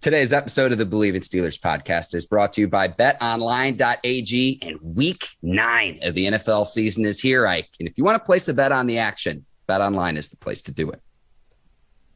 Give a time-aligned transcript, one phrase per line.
[0.00, 4.78] Today's episode of the Bleav in Steelers podcast is brought to you by betonline.ag and
[4.80, 7.70] week nine of the NFL season is here, Ike.
[7.80, 10.62] And if you want to place a bet on the action, betonline is the place
[10.62, 11.00] to do it.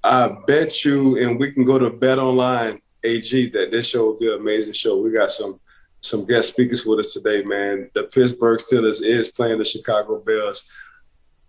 [0.04, 4.28] I bet you, and we can go to betonline AG that this show will be
[4.28, 5.00] an amazing show.
[5.00, 5.58] We got some
[6.00, 7.90] some guest speakers with us today, man.
[7.94, 10.66] The Pittsburgh Steelers is playing the Chicago Bears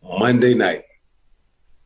[0.03, 0.83] Monday night.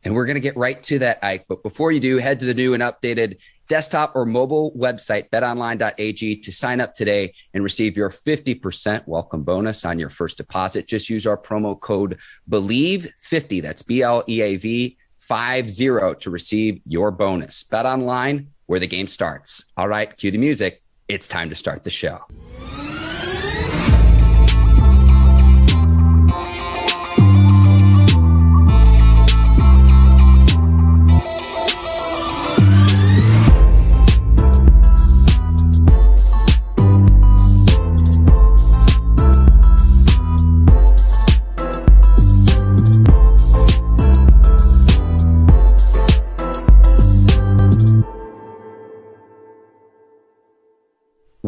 [0.02, 1.46] And we're going to get right to that, Ike.
[1.48, 6.36] But before you do, head to the new and updated desktop or mobile website, betonline.ag,
[6.36, 10.86] to sign up today and receive your 50% welcome bonus on your first deposit.
[10.86, 12.18] Just use our promo code
[12.50, 13.62] BLEAV50.
[13.62, 15.86] That's B L E A V 50
[16.20, 17.64] to receive your bonus.
[17.64, 19.64] BetOnline, where the game starts.
[19.76, 20.82] All right, cue the music.
[21.08, 22.20] It's time to start the show.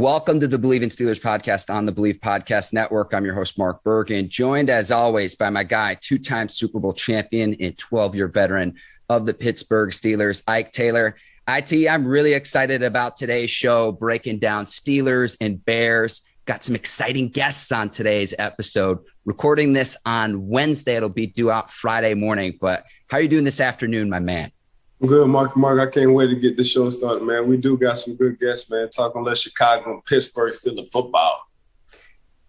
[0.08, 3.12] Welcome to the Bleav in Steelers podcast on the Bleav Podcast Network.
[3.12, 6.94] I'm your host, Mark Bergen, joined as always by my guy, two time Super Bowl
[6.94, 8.76] champion and 12 year veteran
[9.10, 11.14] of the Pittsburgh Steelers, Ike Taylor.
[11.46, 16.22] IT, I'm really excited about today's show, breaking down Steelers and Bears.
[16.46, 19.00] Got some exciting guests on today's episode.
[19.26, 22.56] Recording this on Wednesday, it'll be due out Friday morning.
[22.58, 24.52] But how are you doing this afternoon, my man?
[25.00, 25.56] I'm good, Mark.
[25.56, 27.46] Mark, I can't wait to get the show started, man.
[27.46, 28.88] We do got some good guests, man.
[28.90, 31.48] Talking less Chicago and Pittsburgh still in football.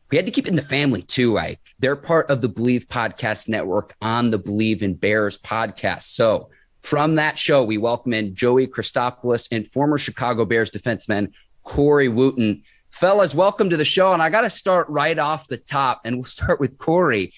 [0.10, 1.60] We had to keep it in the family too, Ike.
[1.78, 6.04] They're part of the Bleav Podcast Network on the Bleav in Bears podcast.
[6.04, 6.50] So
[6.82, 12.64] from that show, we welcome in Joey Christopoulos and former Chicago Bears defenseman Corey Wootton.
[12.90, 14.14] Fellas, welcome to the show.
[14.14, 17.32] And I got to start right off the top, and we'll start with Corey.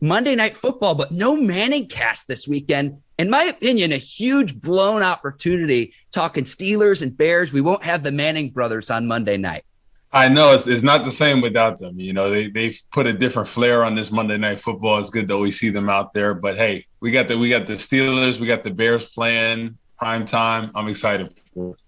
[0.00, 5.02] Monday Night Football, but no Manning cast this weekend in my opinion, a huge blown
[5.02, 7.52] opportunity talking Steelers and Bears.
[7.52, 9.64] We won't have the Manning brothers on Monday night.
[10.10, 12.00] I know it's, it's not the same without them.
[12.00, 14.98] You know, they they've put a different flair on this Monday night football.
[14.98, 16.32] It's good that we see them out there.
[16.32, 20.24] But hey, we got the we got the Steelers, we got the Bears playing prime
[20.24, 20.70] time.
[20.74, 21.80] I'm excited for it.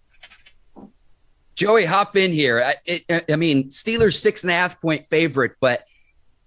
[1.55, 2.63] Joey, hop in here.
[2.63, 5.85] I, it, I mean, Steelers six and a half point favorite, but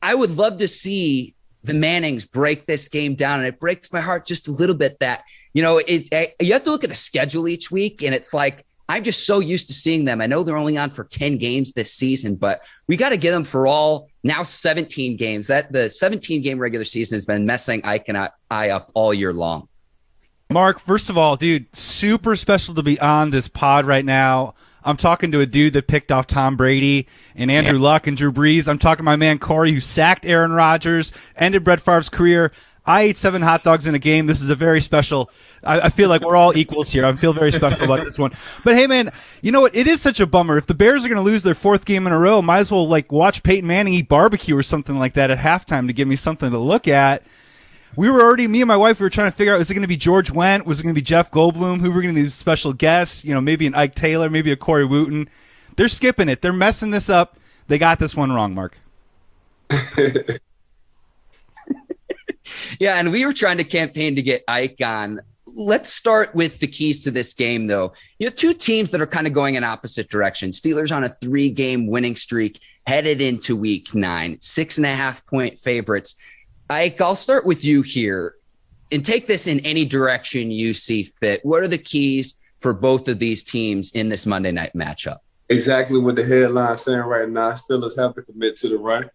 [0.01, 1.32] I would love to see
[1.63, 3.39] the Mannings break this game down.
[3.39, 6.53] And it breaks my heart just a little bit that, you know, it, it, you
[6.53, 8.01] have to look at the schedule each week.
[8.03, 10.19] And it's like, I'm just so used to seeing them.
[10.19, 13.31] I know they're only on for 10 games this season, but we got to get
[13.31, 15.47] them for all now 17 games.
[15.47, 19.31] That the 17 game regular season has been messing Ike and I up all year
[19.31, 19.69] long.
[20.49, 24.53] Mark, first of all, dude, super special to be on this pod right now.
[24.85, 28.31] I'm talking to a dude that picked off Tom Brady and Andrew Luck and Drew
[28.31, 28.67] Brees.
[28.67, 32.51] I'm talking to my man Corey who sacked Aaron Rodgers, ended Brett Favre's career.
[32.85, 34.25] I ate seven hot dogs in a game.
[34.25, 35.31] This is a very special.
[35.63, 37.05] I, I, feel like we're all equals here.
[37.05, 38.33] I feel very special about this one.
[38.65, 39.09] But hey, man,
[39.41, 39.75] you know what?
[39.75, 40.57] It is such a bummer.
[40.57, 42.71] If the Bears are going to lose their fourth game in a row, might as
[42.71, 46.09] well like watch Peyton Manning eat barbecue or something like that at halftime to give
[46.09, 47.23] me something to look at
[47.95, 49.73] we were already me and my wife we were trying to figure out was it
[49.73, 50.65] going to be George Wendt?
[50.65, 51.79] Was it going to be Jeff Goldblum?
[51.79, 53.23] Who were going to be special guests?
[53.23, 55.29] You know maybe an Ike Taylor maybe a Corey Wootton
[55.75, 56.41] they're skipping it.
[56.41, 57.37] They're messing this up.
[57.67, 58.77] They got this one wrong Mark.
[62.79, 65.21] Yeah and we were trying to campaign to get Ike on.
[65.45, 67.93] Let's start with the keys to this game though.
[68.19, 70.59] You have two teams that are kind of going in opposite directions.
[70.59, 74.37] Steelers on a three game winning streak headed into week nine.
[74.41, 76.15] Six and a half point favorites
[76.69, 78.35] Ike, I'll start with you here
[78.91, 81.41] and take this in any direction you see fit.
[81.43, 85.17] What are the keys for both of these teams in this Monday night matchup?
[85.49, 87.51] Exactly what the headline saying right now.
[87.51, 89.09] Steelers have to commit to the run.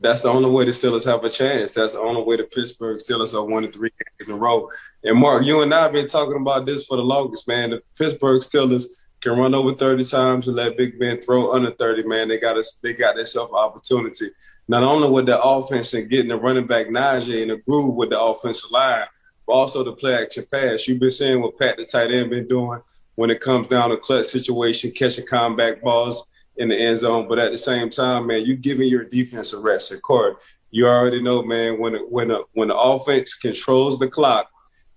[0.00, 1.72] that's the only way the Steelers have a chance.
[1.72, 4.68] That's the only way the Pittsburgh Steelers are winning three games in a row.
[5.04, 7.70] And Mark, you and I have been talking about this for the longest, man.
[7.70, 8.86] The Pittsburgh Steelers
[9.20, 12.28] can run over 30 times and let Big Ben throw under 30, man.
[12.28, 14.30] They got us, they got themselves an opportunity.
[14.68, 18.10] Not only with the offense and getting the running back Najee in the groove with
[18.10, 19.06] the offensive line,
[19.46, 20.88] but also the play action pass.
[20.88, 22.80] You've been seeing what Pat the tight end been doing
[23.14, 26.26] when it comes down to clutch situation, catching comeback balls
[26.56, 27.28] in the end zone.
[27.28, 29.92] But at the same time, man, you giving your defense a rest.
[29.92, 30.38] And Court,
[30.70, 34.50] you already know, man, when when a, when the offense controls the clock,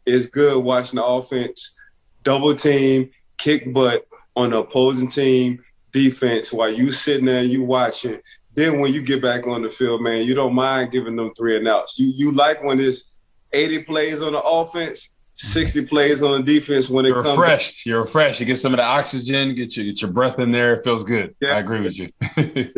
[0.06, 1.75] it's good watching the offense
[2.24, 4.06] double team, kick butt
[4.36, 8.19] on the opposing team defense while you sitting there and you watching.
[8.60, 11.56] Then when you get back on the field, man, you don't mind giving them three
[11.56, 11.98] and outs.
[11.98, 13.12] You you like when it's
[13.54, 17.38] 80 plays on the offense 60 plays on the defense when it You're comes.
[17.40, 17.86] refreshed.
[17.86, 18.42] You're refreshed.
[18.42, 20.74] You get some of the oxygen, get your get your breath in there.
[20.74, 21.34] It feels good.
[21.40, 21.56] Yeah.
[21.56, 22.12] I agree with you.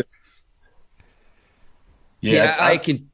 [2.24, 3.10] Yeah, yeah, I, can.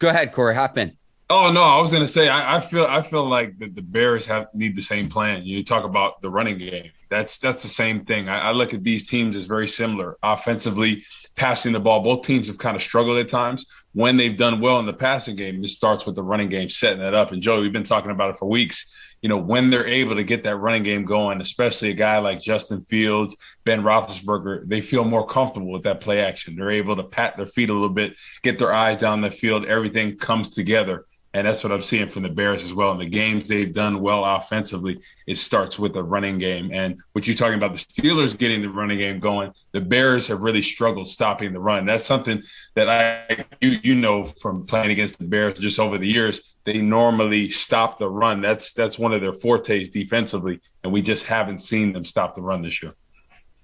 [0.00, 0.52] Go ahead, Corey.
[0.52, 0.96] Hop in.
[1.30, 4.26] Oh no, I was gonna say I, I feel I feel like the, the Bears
[4.26, 5.44] have need the same plan.
[5.44, 6.90] You talk about the running game.
[7.08, 8.28] That's that's the same thing.
[8.28, 10.16] I, I look at these teams as very similar.
[10.24, 11.04] Offensively,
[11.38, 12.00] passing the ball.
[12.00, 13.64] Both teams have kind of struggled at times.
[13.92, 17.00] When they've done well in the passing game, it starts with the running game setting
[17.00, 17.32] it up.
[17.32, 18.92] And Joey, we've been talking about it for weeks.
[19.22, 22.40] You know, when they're able to get that running game going, especially a guy like
[22.40, 26.56] Justin Fields, Ben Roethlisberger, they feel more comfortable with that play action.
[26.56, 29.64] They're able to pat their feet a little bit, get their eyes down the field.
[29.64, 31.04] Everything comes together.
[31.34, 32.92] And that's what I'm seeing from the Bears as well.
[32.92, 36.70] In the games they've done well offensively, it starts with the running game.
[36.72, 40.42] And what you're talking about, the Steelers getting the running game going, the Bears have
[40.42, 41.84] really struggled stopping the run.
[41.84, 42.42] That's something
[42.74, 46.56] that I you you know from playing against the Bears just over the years.
[46.64, 48.40] They normally stop the run.
[48.40, 52.42] That's that's one of their fortes defensively, and we just haven't seen them stop the
[52.42, 52.94] run this year.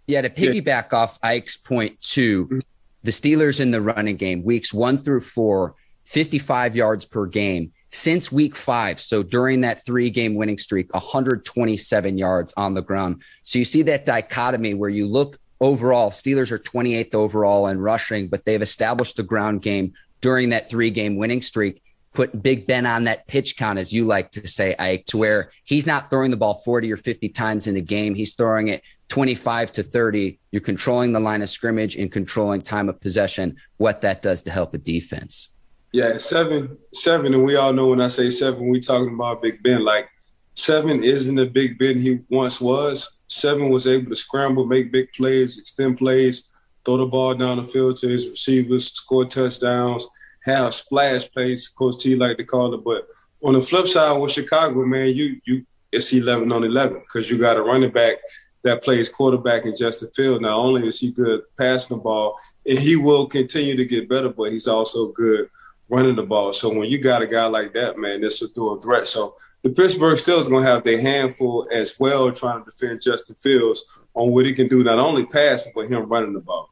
[0.07, 2.61] Yeah, to piggyback off Ike's point too,
[3.05, 7.73] the Steelers in the running game, weeks one through four, 55 yards per game.
[7.91, 13.23] Since week five, so during that three game winning streak, 127 yards on the ground.
[13.45, 18.29] So you see that dichotomy where you look overall, Steelers are 28th overall in rushing,
[18.29, 21.83] but they've established the ground game during that three game winning streak.
[22.15, 25.51] Put Big Ben on that pitch count, as you like to say, Ike, to where
[25.65, 28.15] he's not throwing the ball 40 or 50 times in a game.
[28.15, 30.39] He's throwing it 25 to 30.
[30.51, 34.51] You're controlling the line of scrimmage and controlling time of possession, what that does to
[34.51, 35.51] help a defense.
[35.95, 39.63] Yeah, seven, seven, and we all know when I say seven, we talking about Big
[39.63, 39.85] Ben.
[39.85, 40.09] Like
[40.57, 43.13] seven isn't the Big Ben he once was.
[43.29, 46.51] Seven was able to scramble, make big plays, extend plays,
[46.85, 50.05] throw the ball down the field to his receivers, score touchdowns,
[50.43, 51.69] have splash plays.
[51.69, 52.83] Coach T like to call it.
[52.83, 53.07] But
[53.45, 57.39] on the flip side with Chicago, man, you you it's eleven on eleven because you
[57.39, 58.17] got a running back
[58.65, 60.43] that plays quarterback in Justin Field.
[60.43, 62.37] Not only is he good passing the ball,
[62.67, 65.49] and he will continue to get better, but he's also good
[65.89, 66.53] running the ball.
[66.53, 69.07] So when you got a guy like that, man, it's a dual threat.
[69.07, 73.35] So the Pittsburgh Steelers going to have their handful as well trying to defend Justin
[73.37, 73.85] Fields
[74.15, 76.71] on what he can do, not only passing, but him running the ball.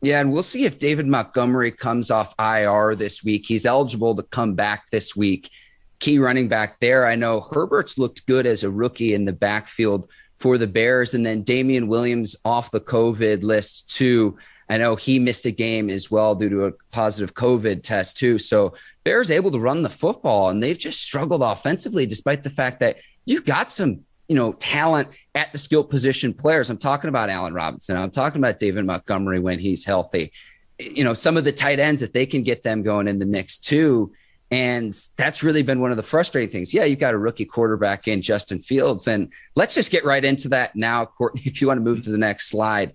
[0.00, 3.46] Yeah, and we'll see if David Montgomery comes off IR this week.
[3.46, 5.50] He's eligible to come back this week.
[5.98, 7.06] Key running back there.
[7.06, 11.24] I know Herbert's looked good as a rookie in the backfield for the Bears, and
[11.24, 14.36] then Damien Williams off the COVID list too.
[14.68, 18.38] I know he missed a game as well due to a positive COVID test too.
[18.38, 18.74] So
[19.04, 22.96] Bears able to run the football, and they've just struggled offensively, despite the fact that
[23.26, 26.70] you've got some you know talent at the skill position players.
[26.70, 27.96] I'm talking about Allen Robinson.
[27.96, 30.32] I'm talking about David Montgomery when he's healthy.
[30.78, 33.26] You know some of the tight ends if they can get them going in the
[33.26, 34.12] mix too.
[34.50, 36.72] And that's really been one of the frustrating things.
[36.72, 39.08] Yeah, you've got a rookie quarterback in Justin Fields.
[39.08, 42.10] And let's just get right into that now, Courtney, if you want to move to
[42.10, 42.92] the next slide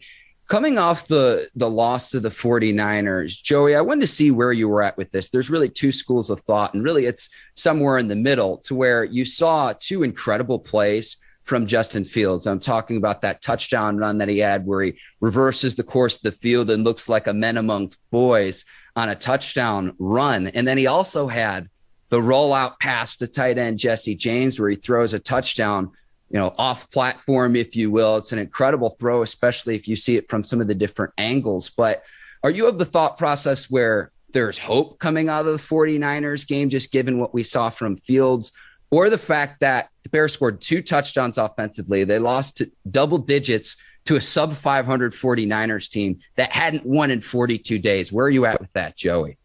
[0.49, 4.67] coming off the the loss to the 49ers joey i wanted to see where you
[4.67, 5.29] were at with this.
[5.29, 9.03] There's really two schools of thought and really it's somewhere in the middle to where
[9.03, 12.47] you saw two incredible plays from justin fields.
[12.47, 16.23] I'm talking about that touchdown run that he had where he reverses the course of
[16.23, 18.65] the field and looks like a men amongst boys
[18.95, 20.47] on a touchdown run.
[20.47, 21.69] And then he also had
[22.09, 25.91] the rollout pass to tight end jesse james where he throws a touchdown
[26.29, 28.17] you know, off platform, if you will.
[28.17, 31.69] It's an incredible throw, especially if you see it from some of the different angles.
[31.69, 32.03] But
[32.43, 36.69] are you of the thought process where there's hope coming out of the 49ers game,
[36.69, 38.51] just given what we saw from Fields,
[38.91, 42.03] or the fact that the Bears scored two touchdowns offensively?
[42.03, 47.21] They lost to double digits to a sub 500 49ers team that hadn't won in
[47.21, 48.11] 42 days.
[48.11, 49.38] Where are you at with that, Joey?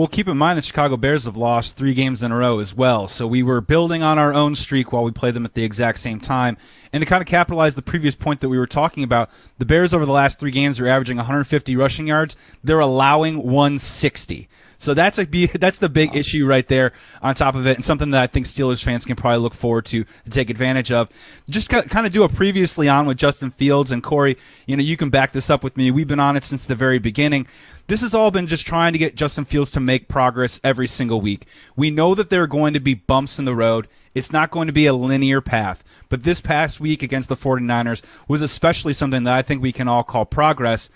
[0.00, 2.74] Well, keep in mind the Chicago Bears have lost three games in a row as
[2.74, 3.06] well.
[3.06, 5.98] So we were building on our own streak while we played them at the exact
[5.98, 6.56] same time.
[6.90, 9.28] And to kind of capitalize the previous point that we were talking about,
[9.58, 12.34] the Bears over the last three games are averaging 150 rushing yards.
[12.64, 14.48] They're allowing 160.
[14.80, 15.24] So that's a
[15.58, 18.46] that's the big issue right there on top of it, and something that I think
[18.46, 21.08] Steelers fans can probably look forward to, to take advantage of.
[21.48, 24.36] Just kind of do a previously on with Justin Fields and Corey.
[24.66, 25.90] You know, you can back this up with me.
[25.90, 27.46] We've been on it since the very beginning.
[27.86, 31.20] This has all been just trying to get Justin Fields to make progress every single
[31.20, 31.46] week.
[31.76, 33.88] We know that there are going to be bumps in the road.
[34.14, 35.84] It's not going to be a linear path.
[36.08, 39.88] But this past week against the 49ers was especially something that I think we can
[39.88, 40.88] all call progress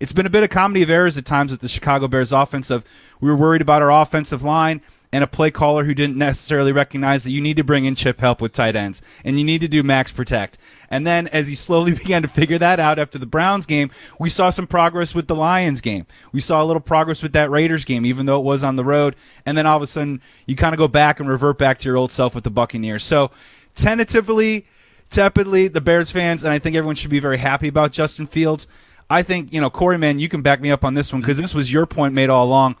[0.00, 2.84] it's been a bit of comedy of errors at times with the Chicago Bears offensive.
[3.20, 4.80] We were worried about our offensive line
[5.12, 8.20] and a play caller who didn't necessarily recognize that you need to bring in chip
[8.20, 10.58] help with tight ends and you need to do max protect.
[10.90, 14.28] And then as he slowly began to figure that out after the Browns game, we
[14.28, 16.06] saw some progress with the Lions game.
[16.32, 18.84] We saw a little progress with that Raiders game, even though it was on the
[18.84, 19.16] road.
[19.46, 21.88] And then all of a sudden you kind of go back and revert back to
[21.88, 23.04] your old self with the Buccaneers.
[23.04, 23.30] So
[23.74, 24.66] tentatively,
[25.10, 28.68] tepidly, the Bears fans, and I think everyone should be very happy about Justin Fields
[29.10, 31.38] I think, you know, Corey, man, you can back me up on this one because
[31.38, 32.76] this was your point made all along.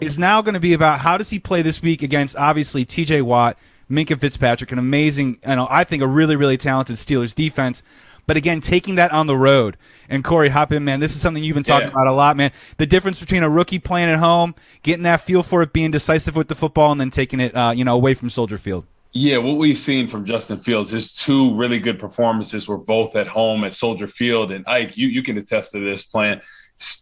[0.00, 3.22] Is now going to be about how does he play this week against obviously TJ
[3.22, 3.56] Watt,
[3.90, 7.82] Minkah Fitzpatrick, an amazing, you know, I think a really, really talented Steelers defense.
[8.26, 9.78] But again, taking that on the road.
[10.10, 11.00] And Corey, hop in, man.
[11.00, 11.92] This is something you've been talking yeah.
[11.92, 12.52] about a lot, man.
[12.76, 16.36] The difference between a rookie playing at home, getting that feel for it, being decisive
[16.36, 18.84] with the football, and then taking it, uh, you know, away from Soldier Field.
[19.12, 22.68] Yeah, what we've seen from Justin Fields is two really good performances.
[22.68, 26.04] We're both at home at Soldier Field, and Ike, you you can attest to this.
[26.04, 26.40] Playing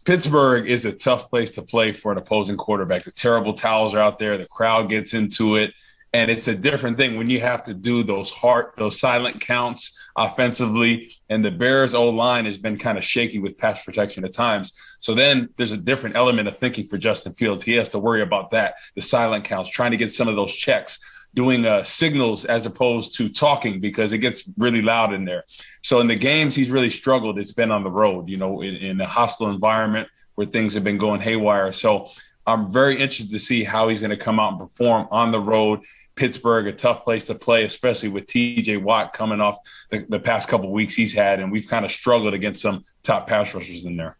[0.05, 3.03] Pittsburgh is a tough place to play for an opposing quarterback.
[3.03, 4.37] The terrible towels are out there.
[4.37, 5.73] The crowd gets into it,
[6.13, 9.95] and it's a different thing when you have to do those hard, those silent counts
[10.15, 11.11] offensively.
[11.29, 14.71] And the Bears' O line has been kind of shaky with pass protection at times.
[15.01, 17.63] So then there's a different element of thinking for Justin Fields.
[17.63, 20.55] He has to worry about that, the silent counts, trying to get some of those
[20.55, 20.99] checks
[21.37, 25.43] doing uh, signals as opposed to talking because it gets really loud in there.
[25.83, 27.37] So in the games, he's really struggled.
[27.37, 30.83] It's been on the road, you know, in, in a hostile environment where things have
[30.83, 31.71] been going haywire.
[31.71, 32.09] So
[32.47, 35.39] I'm very interested to see how he's going to come out and perform on the
[35.39, 35.81] road.
[36.15, 39.59] Pittsburgh, a tough place to play, especially with TJ Watt coming off
[39.91, 43.27] the, the past couple weeks he's had, and we've kind of struggled against some top
[43.27, 44.17] pass rushers in there.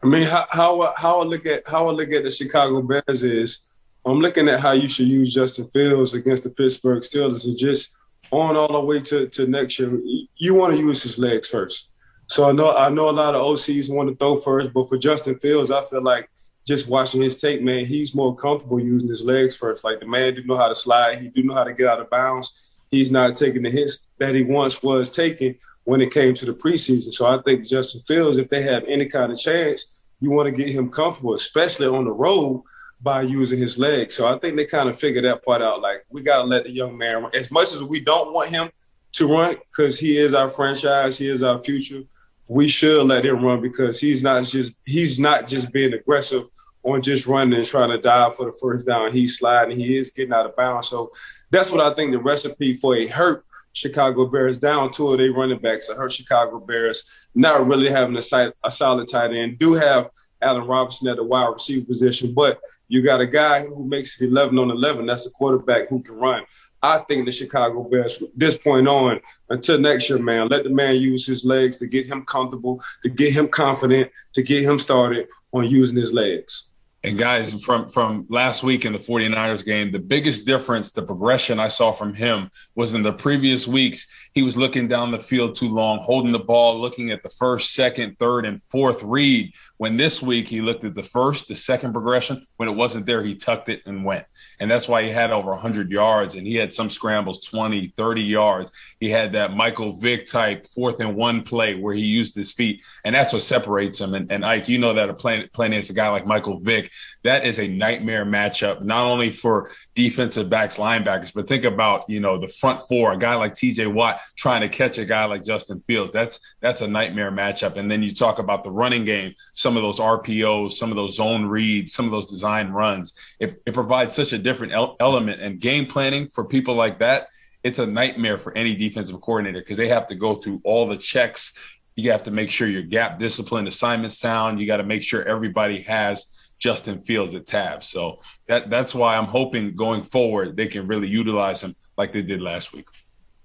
[0.00, 3.24] I mean, how how, how I look at how I look at the Chicago Bears
[3.24, 3.66] is
[4.04, 7.90] I'm looking at how you should use Justin Fields against the Pittsburgh Steelers and just
[8.30, 10.00] on all the way to, to next year,
[10.36, 11.90] you want to use his legs first.
[12.28, 14.96] So I know I know a lot of OCs want to throw first, but for
[14.96, 16.30] Justin Fields, I feel like
[16.66, 19.82] just watching his tape, man, he's more comfortable using his legs first.
[19.82, 22.00] Like the man do know how to slide, he do know how to get out
[22.00, 22.74] of bounds.
[22.90, 26.52] He's not taking the hits that he once was taking when it came to the
[26.52, 27.12] preseason.
[27.12, 30.52] So I think Justin Fields, if they have any kind of chance, you want to
[30.52, 32.62] get him comfortable, especially on the road
[33.02, 34.14] by using his legs.
[34.14, 35.80] So I think they kind of figured that part out.
[35.80, 37.34] Like we got to let the young man run.
[37.34, 38.70] As much as we don't want him
[39.12, 42.02] to run because he is our franchise, he is our future.
[42.46, 46.44] We should let him run because he's not just he's not just being aggressive
[46.82, 49.12] on just running and trying to dive for the first down.
[49.12, 49.78] He's sliding.
[49.78, 50.88] He is getting out of bounds.
[50.88, 51.12] So
[51.50, 55.32] that's what I think the recipe for a hurt Chicago Bears down two of their
[55.32, 55.88] running backs.
[55.88, 57.04] A hurt Chicago Bears
[57.34, 59.58] not really having a, site, a solid tight end.
[59.58, 60.10] Do have
[60.42, 64.26] Allen Robinson at the wide receiver position, but you got a guy who makes it
[64.26, 65.06] 11 on 11.
[65.06, 66.44] That's a quarterback who can run.
[66.82, 69.20] I think the Chicago Bears, from this point on,
[69.50, 73.10] until next year, man, let the man use his legs to get him comfortable, to
[73.10, 76.69] get him confident, to get him started on using his legs.
[77.02, 81.58] And guys, from from last week in the 49ers game, the biggest difference, the progression
[81.58, 85.54] I saw from him was in the previous weeks, he was looking down the field
[85.54, 89.54] too long, holding the ball, looking at the first, second, third, and fourth read.
[89.78, 93.22] When this week he looked at the first, the second progression, when it wasn't there,
[93.22, 94.26] he tucked it and went.
[94.60, 98.22] And that's why he had over 100 yards and he had some scrambles 20, 30
[98.22, 98.70] yards.
[99.00, 102.82] He had that Michael Vick type fourth and one play where he used his feet.
[103.06, 104.14] And that's what separates him.
[104.14, 106.89] And, and Ike, you know that a playing, playing against a guy like Michael Vick,
[107.22, 112.20] that is a nightmare matchup, not only for defensive backs, linebackers, but think about, you
[112.20, 115.44] know, the front four, a guy like TJ Watt trying to catch a guy like
[115.44, 116.12] Justin Fields.
[116.12, 117.76] That's that's a nightmare matchup.
[117.76, 121.16] And then you talk about the running game, some of those RPOs, some of those
[121.16, 123.12] zone reads, some of those design runs.
[123.38, 127.28] It, it provides such a different el- element and game planning for people like that.
[127.62, 130.96] It's a nightmare for any defensive coordinator because they have to go through all the
[130.96, 131.52] checks.
[131.96, 134.60] You have to make sure your gap discipline assignment sound.
[134.60, 137.82] You got to make sure everybody has Justin Fields at tab.
[137.82, 142.22] So that that's why I'm hoping going forward they can really utilize him like they
[142.22, 142.86] did last week.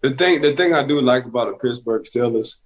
[0.01, 2.57] The thing the thing I do like about the Pittsburgh Steelers,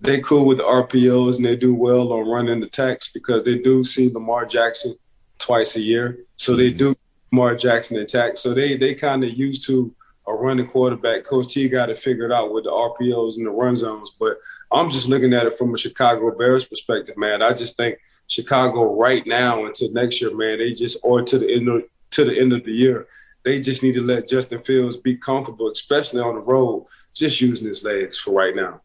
[0.00, 3.58] they cool with the RPOs and they do well on running the attacks because they
[3.58, 4.94] do see Lamar Jackson
[5.38, 6.20] twice a year.
[6.36, 6.78] So they mm-hmm.
[6.78, 6.94] do
[7.32, 8.36] Lamar Jackson attack.
[8.36, 9.92] So they they kind of used to
[10.26, 11.24] a running quarterback.
[11.24, 14.14] Coach T got it figured out with the RPOs and the run zones.
[14.20, 14.36] But
[14.70, 17.42] I'm just looking at it from a Chicago Bears perspective, man.
[17.42, 21.54] I just think Chicago right now until next year, man, they just or to the
[21.54, 23.06] end of to the end of the year,
[23.42, 27.66] they just need to let Justin Fields be comfortable, especially on the road, just using
[27.66, 28.80] his legs for right now.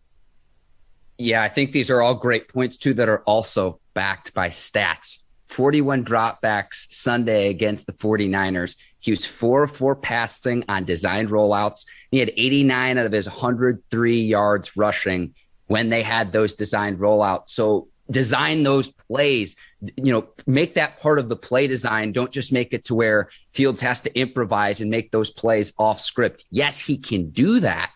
[1.17, 5.23] Yeah, I think these are all great points too that are also backed by stats.
[5.49, 8.75] 41 dropbacks Sunday against the 49ers.
[8.99, 11.85] He was 4 of 4 passing on designed rollouts.
[12.11, 15.33] He had 89 out of his 103 yards rushing
[15.67, 17.49] when they had those designed rollouts.
[17.49, 19.55] So design those plays,
[19.95, 22.11] you know, make that part of the play design.
[22.11, 25.99] Don't just make it to where Fields has to improvise and make those plays off
[25.99, 26.45] script.
[26.51, 27.91] Yes, he can do that,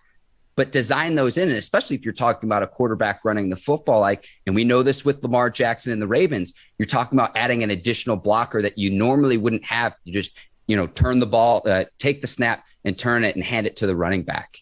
[0.55, 1.49] but design those in.
[1.49, 4.83] And especially if you're talking about a quarterback running the football, like, and we know
[4.83, 8.77] this with Lamar Jackson and the Ravens, you're talking about adding an additional blocker that
[8.77, 9.97] you normally wouldn't have.
[10.03, 13.43] You just, you know, turn the ball, uh, take the snap and turn it and
[13.43, 14.57] hand it to the running back.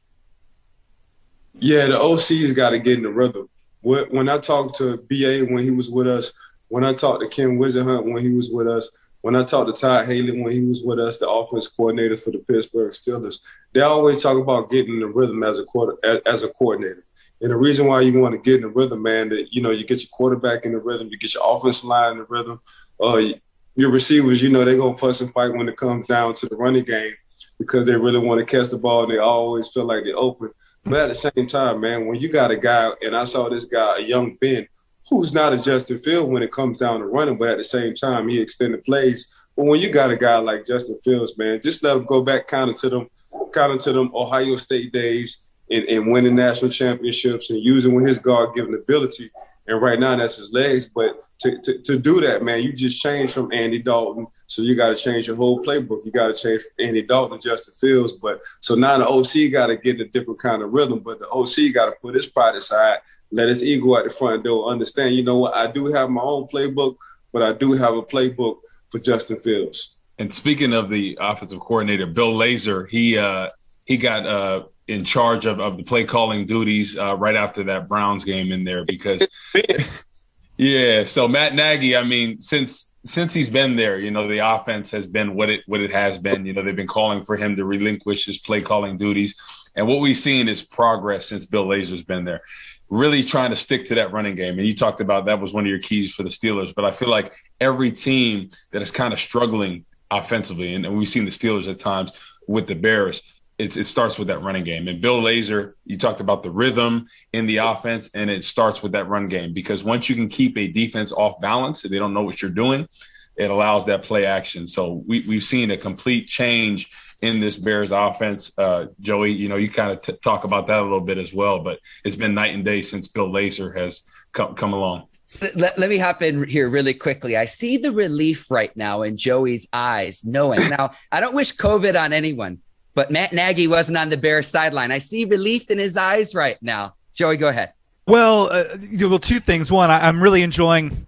[1.60, 3.50] Yeah, the OC's got to get in the rhythm.
[3.82, 6.34] When I talked to BA when he was with us,
[6.68, 8.90] when I talked to Ken Whisenhunt when he was with us,
[9.22, 12.32] when I talked to Todd Haley when he was with us, the offense coordinator for
[12.32, 13.42] the Pittsburgh Steelers,
[13.74, 17.06] they always talk about getting the rhythm as a quarter as, as a coordinator.
[17.40, 19.72] And the reason why you want to get in the rhythm, man, that you know
[19.72, 22.60] you get your quarterback in the rhythm, you get your offense line in the rhythm.
[23.00, 23.38] Uh,
[23.76, 26.56] your receivers, you know, they're gonna fuss and fight when it comes down to the
[26.56, 27.14] running game
[27.58, 30.52] because they really want to catch the ball and they always feel like they're open.
[30.84, 33.66] But at the same time, man, when you got a guy, and I saw this
[33.66, 34.68] guy, a young Ben,
[35.10, 37.94] who's not a Justin Field when it comes down to running, but at the same
[37.94, 39.30] time, he extended plays.
[39.56, 42.48] But when you got a guy like Justin Fields, man, just let him go back
[42.48, 43.10] kind of to them,
[43.52, 48.08] kind of to them Ohio State days and, and winning national championships and using with
[48.08, 49.32] his God-given ability.
[49.68, 50.86] And right now, that's his legs.
[50.86, 54.28] But to, to, to do that, man, you just change from Andy Dalton.
[54.52, 56.06] So you got to change your whole playbook.
[56.06, 58.14] You got to change from Andy Dalton to Justin Fields.
[58.14, 61.00] But so now the OC got to get in a different kind of rhythm.
[61.00, 63.00] But the OC got to put his pride aside,
[63.32, 66.22] let his ego at the front door, understand, you know what, I do have my
[66.22, 66.98] own playbook,
[67.32, 68.58] but I do have a playbook
[68.90, 69.96] for Justin Fields.
[70.20, 73.50] And speaking of the offensive coordinator, Bill Lazor, he uh,
[73.86, 77.88] he got uh, in charge of, of the play calling duties uh, right after that
[77.88, 79.26] Browns game in there because
[80.58, 81.06] yeah.
[81.06, 85.08] So Matt Nagy, I mean, since since he's been there, you know, the offense has
[85.08, 86.46] been what it what it has been.
[86.46, 89.36] You know, they've been calling for him to relinquish his play calling duties,
[89.76, 92.42] and what we've seen is progress since Bill Lazor's been there.
[92.90, 95.64] Really trying to stick to that running game, and you talked about that was one
[95.64, 96.76] of your keys for the Steelers.
[96.76, 101.08] But I feel like every team that is kind of struggling offensively, and, and we've
[101.08, 102.12] seen the Steelers at times
[102.48, 103.24] with the Bears,
[103.62, 104.88] it, it starts with that running game.
[104.88, 108.94] And Bill Lazor, you talked about the rhythm in the offense, and it starts with
[108.94, 112.24] that run game because once you can keep a defense off balance, they don't know
[112.24, 112.88] what you're doing,
[113.36, 114.66] it allows that play action.
[114.66, 116.90] So we, we've seen a complete change
[117.22, 118.52] in this Bears offense.
[118.58, 121.32] Uh, Joey, you know, you kind of t- talk about that a little bit as
[121.32, 124.02] well, but it's been night and day since Bill Lazor has
[124.34, 125.08] come, come along.
[125.56, 127.38] Let, let, me hop in here really quickly.
[127.38, 131.98] I see the relief right now in Joey's eyes, knowing now I don't wish COVID
[131.98, 132.60] on anyone,
[132.94, 134.92] but Matt Nagy wasn't on the Bears sideline.
[134.92, 136.96] I see relief in his eyes right now.
[137.14, 137.74] Joey, go ahead.
[138.08, 138.64] Well, uh,
[139.00, 139.72] well, two things.
[139.72, 141.08] One, I, am really enjoying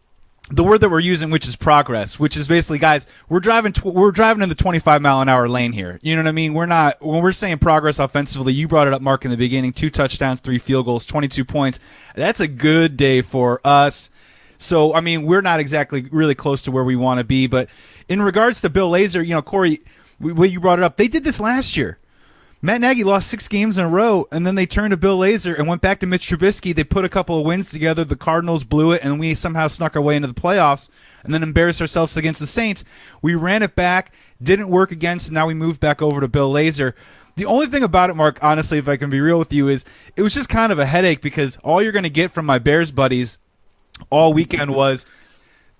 [0.51, 3.85] the word that we're using, which is progress, which is basically, guys, we're driving, tw-
[3.85, 5.99] we're driving in the 25 mile an hour lane here.
[6.01, 6.53] You know what I mean?
[6.53, 8.53] We're not when we're saying progress offensively.
[8.53, 9.73] You brought it up, Mark, in the beginning.
[9.73, 11.79] Two touchdowns, three field goals, 22 points.
[12.15, 14.11] That's a good day for us.
[14.57, 17.47] So, I mean, we're not exactly really close to where we want to be.
[17.47, 17.69] But
[18.07, 19.79] in regards to Bill Lazor, you know, Corey
[20.23, 21.99] when you brought it up, they did this last year.
[22.61, 25.59] Matt Nagy lost six games in a row, and then they turned to Bill Lazor
[25.59, 26.73] and went back to Mitch Trubisky.
[26.73, 28.05] They put a couple of wins together.
[28.05, 30.89] The Cardinals blew it, and we somehow snuck our way into the playoffs,
[31.25, 32.85] and then embarrassed ourselves against the Saints.
[33.21, 36.53] We ran it back, didn't work against, and now we moved back over to Bill
[36.53, 36.93] Lazor.
[37.35, 39.83] The only thing about it, Mark, honestly, if I can be real with you, is
[40.15, 42.59] it was just kind of a headache because all you're going to get from my
[42.59, 43.39] Bears buddies
[44.09, 45.05] all weekend was–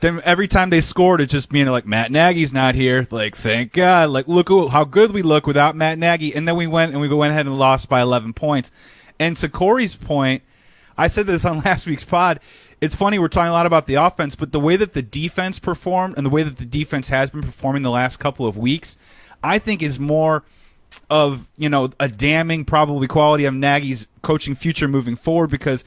[0.04, 3.08] then every time they scored, it's just being like Matt Nagy's not here.
[3.10, 4.10] Like, thank God.
[4.10, 6.36] Like, look how good we look without Matt Nagy.
[6.36, 8.70] And then we went and we went ahead and lost by 11 points.
[9.18, 10.44] And to Corey's point,
[10.98, 12.42] I said this on last week's pod.
[12.82, 15.58] It's funny we're talking a lot about the offense, but the way that the defense
[15.58, 18.98] performed and the way that the defense has been performing the last couple of weeks,
[19.42, 20.44] I think is more
[21.10, 25.86] of you know a damning probably quality of Nagy's coaching future moving forward because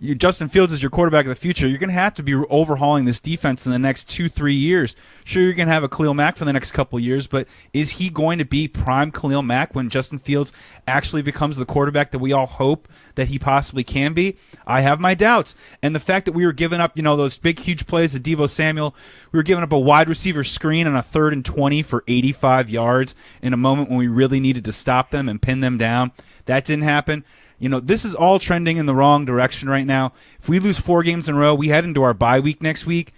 [0.00, 2.34] you, Justin Fields is your quarterback of the future, you're going to have to be
[2.34, 4.96] overhauling this defense in the next two, three years.
[5.24, 7.92] Sure, you're going to have a Khalil Mack for the next couple years, but is
[7.92, 10.54] he going to be prime Khalil Mack when Justin Fields
[10.88, 14.38] actually becomes the quarterback that we all hope that he possibly can be?
[14.66, 15.54] I have my doubts.
[15.82, 18.20] And the fact that we were giving up, you know, those big, huge plays to
[18.20, 18.94] Deebo Samuel,
[19.32, 22.70] we were giving up a wide receiver screen on a third and 20 for 85
[22.70, 26.12] yards in a moment when we really needed to stop them and pin them down.
[26.46, 27.24] That didn't happen.
[27.60, 30.12] You know, this is all trending in the wrong direction right now.
[30.40, 32.86] If we lose four games in a row, we head into our bye week next
[32.86, 33.12] week.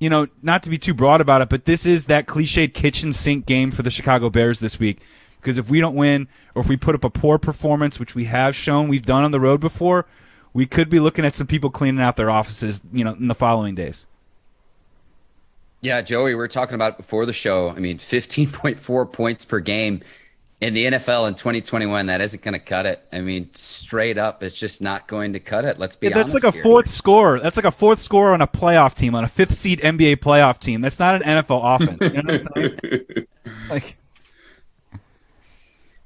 [0.00, 3.12] You know, not to be too broad about it, but this is that cliched kitchen
[3.12, 5.02] sink game for the Chicago Bears this week.
[5.40, 8.24] Because if we don't win, or if we put up a poor performance, which we
[8.24, 10.06] have shown we've done on the road before,
[10.54, 13.34] we could be looking at some people cleaning out their offices, you know, in the
[13.34, 14.06] following days.
[15.82, 17.68] Yeah, Joey, we were talking about it before the show.
[17.70, 20.02] I mean, 15.4 points per game
[20.60, 23.06] in the NFL in 2021, that isn't going to cut it.
[23.12, 25.78] I mean, straight up, it's just not going to cut it.
[25.78, 26.32] Let's be yeah, honest.
[26.32, 26.62] That's like a here.
[26.62, 27.38] fourth score.
[27.38, 30.58] That's like a fourth score on a playoff team, on a fifth seed NBA playoff
[30.58, 30.80] team.
[30.80, 31.98] That's not an NFL offense.
[32.00, 33.26] You know what I'm saying?
[33.68, 33.96] like,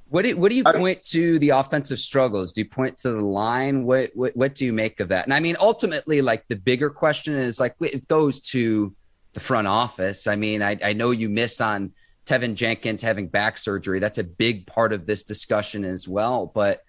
[0.09, 2.51] what do, what do you point to the offensive struggles?
[2.51, 3.85] Do you point to the line?
[3.85, 5.25] What, what what do you make of that?
[5.25, 8.93] And I mean, ultimately, like the bigger question is like it goes to
[9.31, 10.27] the front office.
[10.27, 11.93] I mean, I, I know you miss on
[12.25, 13.99] Teven Jenkins having back surgery.
[13.99, 16.51] That's a big part of this discussion as well.
[16.53, 16.81] But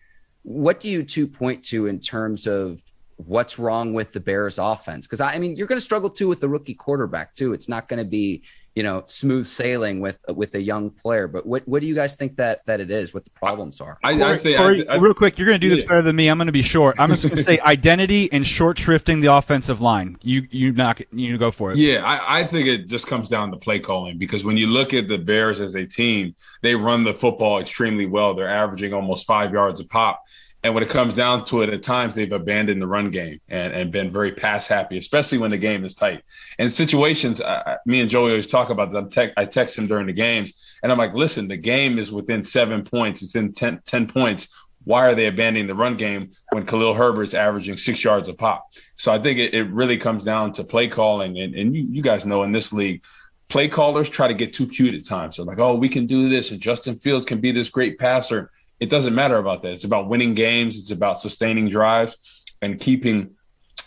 [0.43, 2.81] what do you two point to in terms of
[3.17, 5.07] what's wrong with the Bears offense?
[5.07, 7.53] Because I, I mean, you're going to struggle too with the rookie quarterback too.
[7.53, 8.43] It's not going to be
[8.75, 11.29] you know smooth sailing with with a young player.
[11.29, 13.13] But what what do you guys think that that it is?
[13.13, 13.99] What the problems are?
[14.03, 16.17] I, Corey, I think Corey, I, real quick, you're going to do this better than
[16.17, 16.29] me.
[16.29, 16.97] I'm going to be short.
[16.99, 20.17] I'm just going to say identity and short shrifting the offensive line.
[20.23, 21.09] You you knock it.
[21.13, 21.79] You go for it.
[21.79, 24.95] Yeah, I, I think it just comes down to play calling because when you look
[24.95, 28.35] at the Bears as a team, they run the football extremely well.
[28.35, 30.23] They're averaging almost five yards a pop.
[30.65, 33.73] And when it comes down to it, at times they've abandoned the run game and,
[33.73, 36.23] and been very pass happy, especially when the game is tight.
[36.59, 37.41] And situations,
[37.85, 39.31] me and Joey always talk about this.
[39.37, 42.85] I text him during the games, and I'm like, listen, the game is within seven
[42.85, 44.49] points, it's in 10, 10 points.
[44.85, 48.69] Why are they abandoning the run game when Khalil Herbert's averaging six yards a pop?
[48.97, 51.39] So I think it, it really comes down to play calling.
[51.39, 53.05] And, and you, you guys know in this league,
[53.49, 55.37] play callers try to get too cute at times.
[55.37, 58.51] They're like, oh, we can do this, and Justin Fields can be this great passer
[58.83, 59.71] it doesn't matter about that.
[59.71, 60.77] It's about winning games.
[60.77, 63.37] It's about sustaining drives and keeping,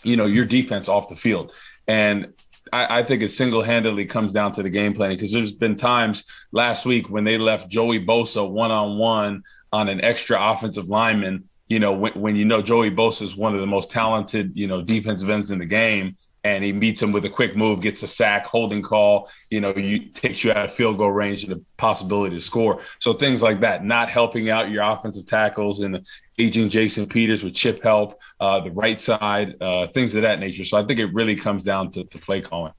[0.02, 1.52] you know, your defense off the field.
[1.86, 2.32] And
[2.72, 5.76] I, I think it single handedly comes down to the game planning because there's been
[5.76, 10.88] times last week when they left Joey Bosa one on one on an extra offensive
[10.88, 11.44] lineman.
[11.68, 14.66] You know, when, when you know Joey Bosa is one of the most talented, you
[14.66, 16.16] know, defensive ends in the game,
[16.54, 19.74] and he meets him with a quick move, gets a sack, holding call, you know,
[19.74, 22.80] you takes you out of field goal range and the possibility to score.
[23.00, 26.06] So things like that, not helping out your offensive tackles and
[26.38, 30.64] aging Jason Peters with chip help, uh, the right side, uh, things of that nature.
[30.64, 32.72] So I think it really comes down to, to play calling.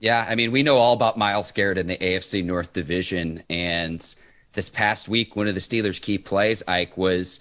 [0.00, 4.00] Yeah, I mean, we know all about Myles Garrett in the AFC North Division, and
[4.52, 7.38] this past week, one of the Steelers' key plays, Ike, was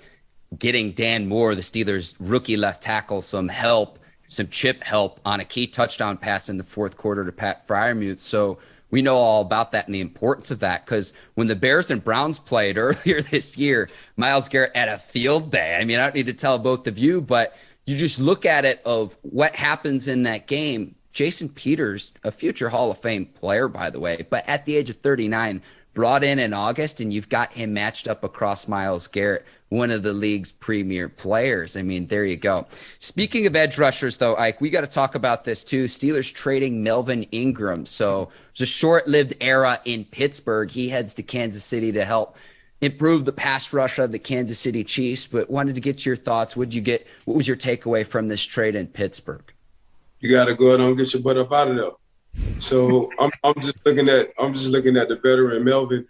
[0.60, 3.98] getting Dan Moore, the Steelers' rookie left tackle, some help
[4.32, 8.20] some chip help on a key touchdown pass in the fourth quarter to Pat Freiermuth.
[8.20, 11.92] So we know all about that and the importance of that because when the Bears
[11.92, 15.76] and Browns played earlier this year, Myles Garrett had a field day.
[15.76, 18.64] I mean, I don't need to tell both of you, but you just look at
[18.64, 20.96] it of what happens in that game.
[21.12, 24.90] Jason Peters, a future Hall of Fame player, by the way, but at the age
[24.90, 25.62] of 39,
[25.94, 30.04] brought in in August, and you've got him matched up across Myles Garrett one of
[30.04, 31.78] the league's premier players.
[31.78, 32.68] I mean, there you go.
[33.00, 35.86] Speaking of edge rushers, though, Ike, we got to talk about this too.
[35.86, 37.86] Steelers trading Melvin Ingram.
[37.86, 40.70] So it's a short lived era in Pittsburgh.
[40.70, 42.36] He heads to Kansas City to help
[42.82, 45.26] improve the pass rush of the Kansas City Chiefs.
[45.26, 46.54] But wanted to get your thoughts.
[46.56, 47.08] Did you get?
[47.24, 49.54] What was your takeaway from this trade in Pittsburgh?
[50.20, 51.92] You got to go ahead and get your butt up out of there.
[52.60, 56.08] So I'm, I'm just looking at I'm just looking at the veteran Melvin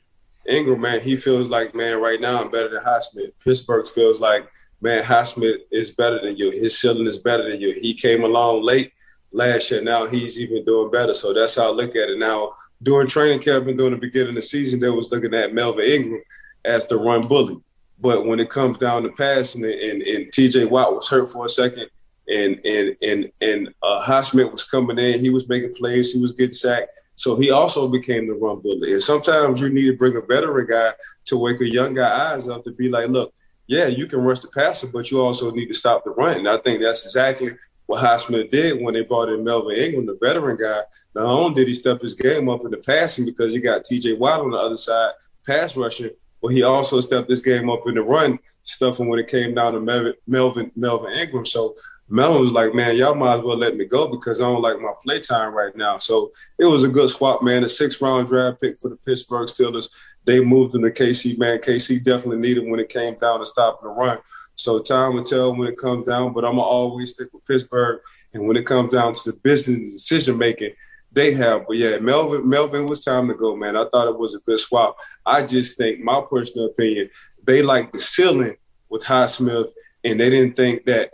[0.48, 3.32] Ingram, man, he feels like, man, right now I'm better than Highsmith.
[3.44, 4.50] Pittsburgh feels like,
[4.82, 6.52] man, Highsmith is better than you.
[6.52, 7.74] His ceiling is better than you.
[7.80, 8.92] He came along late
[9.32, 9.82] last year.
[9.82, 11.14] Now he's even doing better.
[11.14, 12.18] So that's how I look at it.
[12.18, 15.54] Now, during training camp and during the beginning of the season, they was looking at
[15.54, 16.22] Melvin Ingram
[16.66, 17.58] as the run bully.
[18.00, 21.46] But when it comes down to passing and, and, and TJ Watt was hurt for
[21.46, 21.88] a second
[22.32, 26.54] and and and and uh, was coming in, he was making plays, he was getting
[26.54, 26.90] sacked
[27.22, 28.94] so he also became the run bully.
[28.94, 30.94] And sometimes you need to bring a veteran guy
[31.26, 33.32] to wake a young guy eyes up to be like, look,
[33.68, 36.40] yeah, you can rush the passer, but you also need to stop the run.
[36.40, 37.52] And I think that's exactly
[37.86, 40.82] what Highsmith did when they brought in Melvin Ingram, the veteran guy.
[41.14, 44.18] Not only did he step his game up in the passing because he got TJ
[44.18, 45.12] Watt on the other side,
[45.46, 46.10] pass rushing,
[46.42, 49.54] but he also stepped his game up in the run stuff and when it came
[49.54, 51.46] down to Melvin Melvin, Melvin Ingram.
[51.46, 51.76] So
[52.12, 54.80] Melvin was like, man, y'all might as well let me go because I don't like
[54.80, 55.98] my play time right now.
[55.98, 57.64] So it was a good swap, man.
[57.64, 59.90] A six round draft pick for the Pittsburgh Steelers.
[60.26, 61.60] They moved him to KC, man.
[61.60, 64.20] KC definitely needed when it came down to stopping the run.
[64.56, 68.02] So time will tell when it comes down, but I'm gonna always stick with Pittsburgh.
[68.34, 70.74] And when it comes down to the business decision making,
[71.14, 71.66] they have.
[71.66, 73.78] But yeah, Melvin, Melvin was time to go, man.
[73.78, 74.98] I thought it was a good swap.
[75.26, 77.10] I just think, my personal opinion,
[77.44, 78.56] they like the ceiling
[78.90, 79.70] with Highsmith,
[80.04, 81.12] and they didn't think that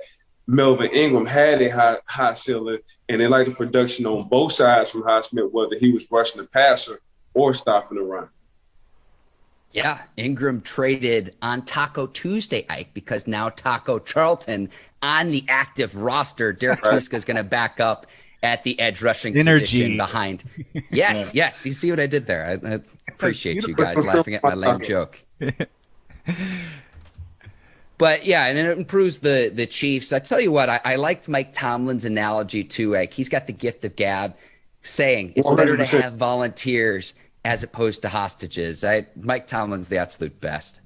[0.47, 2.79] Melvin Ingram had a high high ceiling,
[3.09, 6.47] and they liked the production on both sides from Highsmith, whether he was rushing the
[6.47, 6.99] passer
[7.33, 8.29] or stopping the run.
[9.71, 14.69] Yeah, Ingram traded on Taco Tuesday, Ike, because now Taco Charlton
[15.01, 16.53] on the active roster.
[16.53, 16.95] Derrek right.
[16.95, 18.07] Tuszka is going to back up
[18.41, 19.65] at the edge rushing Energy.
[19.65, 20.43] position behind.
[20.89, 21.45] Yes, yeah.
[21.45, 21.65] yes.
[21.65, 22.59] You see what I did there?
[22.63, 22.79] I, I
[23.09, 25.21] appreciate you guys laughing at my lame joke.
[27.97, 30.13] But yeah, and it improves the the Chiefs.
[30.13, 32.93] I tell you what, I, I liked Mike Tomlin's analogy too.
[32.93, 34.35] Like he's got the gift of gab,
[34.81, 35.57] saying it's 100%.
[35.57, 38.83] better to have volunteers as opposed to hostages.
[38.83, 40.81] I Mike Tomlin's the absolute best.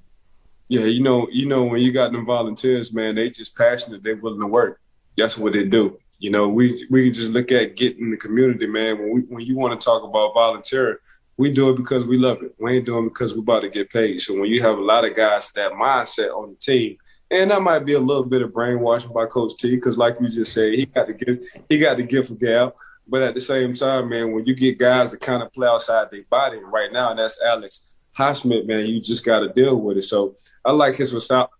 [0.68, 4.02] Yeah, you know, you know, when you got them volunteers, man, they just passionate.
[4.02, 4.80] They're willing to work.
[5.18, 5.98] That's what they do.
[6.18, 8.98] You know, we we just look at getting the community, man.
[8.98, 10.96] When we when you want to talk about volunteering,
[11.42, 12.54] we do it because we love it.
[12.60, 14.20] We ain't doing it because we're about to get paid.
[14.20, 16.98] So when you have a lot of guys that mindset on the team,
[17.32, 20.28] and that might be a little bit of brainwashing by Coach T, because like you
[20.28, 22.74] just said, he got to give he got to give for gab.
[23.08, 26.12] But at the same time, man, when you get guys that kind of play outside
[26.12, 29.96] their body right now, and that's Alex Highsmith, man, you just got to deal with
[29.96, 30.02] it.
[30.02, 31.10] So I like his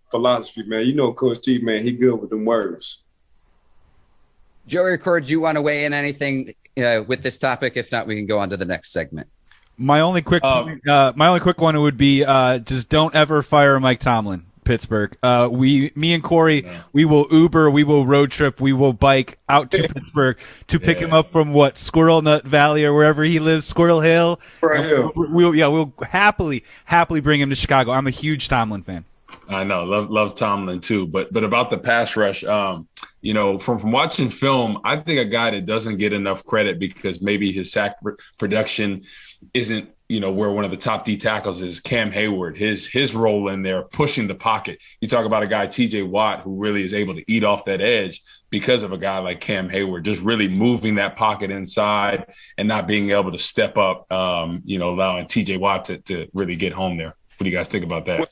[0.09, 0.85] philosophy, man.
[0.85, 3.03] You know, Coach T, man, he good with them words.
[4.65, 7.73] Joey do you want to weigh in anything uh, with this topic?
[7.75, 9.27] If not, we can go on to the next segment.
[9.77, 13.41] My only quick, um, uh, my only quick one would be uh, just don't ever
[13.41, 14.45] fire Mike Tomlin.
[14.63, 15.15] Pittsburgh.
[15.21, 16.83] Uh, we, me and Corey, yeah.
[16.93, 20.99] we will Uber, we will road trip, we will bike out to Pittsburgh to pick
[20.99, 21.07] yeah.
[21.07, 24.39] him up from what Squirrel Nut Valley or wherever he lives, Squirrel Hill.
[24.61, 25.11] Hill.
[25.15, 27.91] We'll, we'll, yeah, we'll happily, happily bring him to Chicago.
[27.91, 29.05] I'm a huge Tomlin fan.
[29.49, 31.05] I know, love love Tomlin too.
[31.05, 32.87] But but about the pass rush, um,
[33.21, 36.79] you know, from from watching film, I think a guy that doesn't get enough credit
[36.79, 37.97] because maybe his sack
[38.37, 39.03] production
[39.53, 43.15] isn't you know where one of the top D tackles is Cam Heyward His his
[43.15, 44.81] role in there pushing the pocket.
[45.01, 46.03] You talk about a guy T.J.
[46.03, 49.39] Watt who really is able to eat off that edge because of a guy like
[49.39, 54.11] Cam Heyward just really moving that pocket inside and not being able to step up.
[54.11, 55.57] Um, you know, allowing T.J.
[55.57, 57.15] Watt to, to really get home there.
[57.37, 58.29] What do you guys think about that?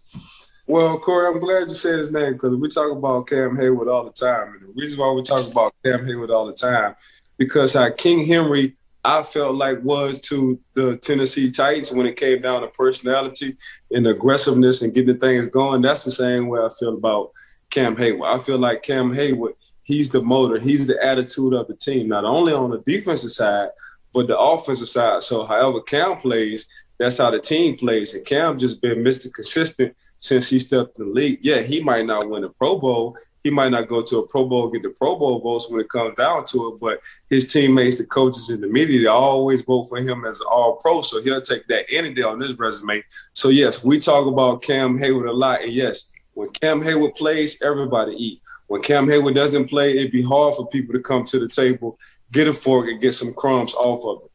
[0.68, 4.06] Well, Corey, I'm glad you said his name because we talk about Cam Heyward all
[4.06, 6.96] the time, and the reason why we talk about Cam Heyward all the time
[7.42, 12.42] because how King Henry I felt like was to the Tennessee Titans when it came
[12.42, 13.58] down to personality
[13.90, 15.82] and aggressiveness and getting things going.
[15.82, 17.32] That's the same way I feel about
[17.72, 18.36] Cam Heyward.
[18.36, 22.26] I feel like Cam Heyward, he's the motor, he's the attitude of the team, not
[22.26, 23.70] only on the defensive side,
[24.14, 25.24] but the offensive side.
[25.24, 26.68] So however Cam plays,
[27.00, 28.14] that's how the team plays.
[28.14, 29.34] And Cam just been Mr.
[29.34, 31.40] Consistent since he stepped in the league.
[31.42, 34.46] Yeah, he might not win a Pro Bowl, he might not go to a Pro
[34.46, 37.98] Bowl, get the Pro Bowl votes when it comes down to it, but his teammates,
[37.98, 41.02] the coaches, and the media, they always vote for him as an All Pro.
[41.02, 43.04] So he'll take that any day on his resume.
[43.34, 47.62] So yes, we talk about Cam Heyward a lot, and yes, when Cam Heyward plays,
[47.62, 48.42] everybody eat.
[48.68, 52.00] When Cam Heyward doesn't play, it'd be hard for people to come to the table,
[52.32, 54.32] get a fork, and get some crumbs off of it.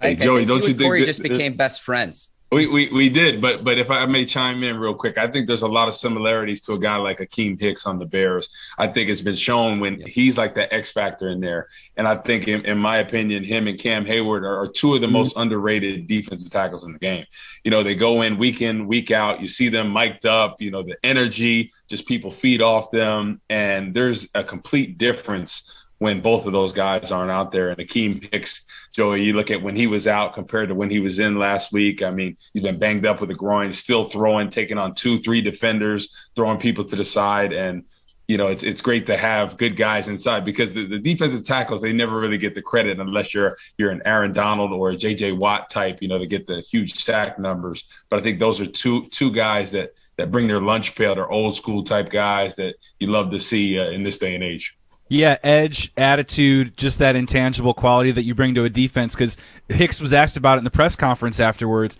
[0.00, 2.35] Hey, Joey, don't you think Corey just became best friends?
[2.52, 5.48] We, we we did, but but if I may chime in real quick, I think
[5.48, 8.48] there's a lot of similarities to a guy like Akiem Hicks on the Bears.
[8.78, 12.14] I think it's been shown when he's like the X factor in there, and I
[12.16, 15.14] think in, in my opinion, him and Cam Heyward are, are two of the mm-hmm.
[15.14, 17.24] most underrated defensive tackles in the game.
[17.64, 19.40] You know, they go in week in week out.
[19.40, 20.62] You see them mic'd up.
[20.62, 26.20] You know, the energy, just people feed off them, and there's a complete difference when
[26.20, 27.70] both of those guys aren't out there.
[27.70, 31.00] And Akiem Hicks, Joey, you look at when he was out compared to when he
[31.00, 32.02] was in last week.
[32.02, 35.40] I mean, he's been banged up with a groin, still throwing, taking on two, three
[35.40, 37.52] defenders, throwing people to the side.
[37.52, 37.84] And,
[38.28, 41.80] you know, it's it's great to have good guys inside because the, the defensive tackles,
[41.80, 45.38] they never really get the credit unless you're you're an Aaron Donald or a JJ
[45.38, 47.84] Watt type, you know, to get the huge sack numbers.
[48.10, 51.14] But I think those are two two guys that that bring their lunch pail.
[51.14, 54.42] They're old school type guys that you love to see uh, in this day and
[54.42, 54.76] age.
[55.08, 59.14] Yeah, edge, attitude, just that intangible quality that you bring to a defense.
[59.14, 59.36] Because
[59.68, 61.96] Hicks was asked about it in the press conference afterwards,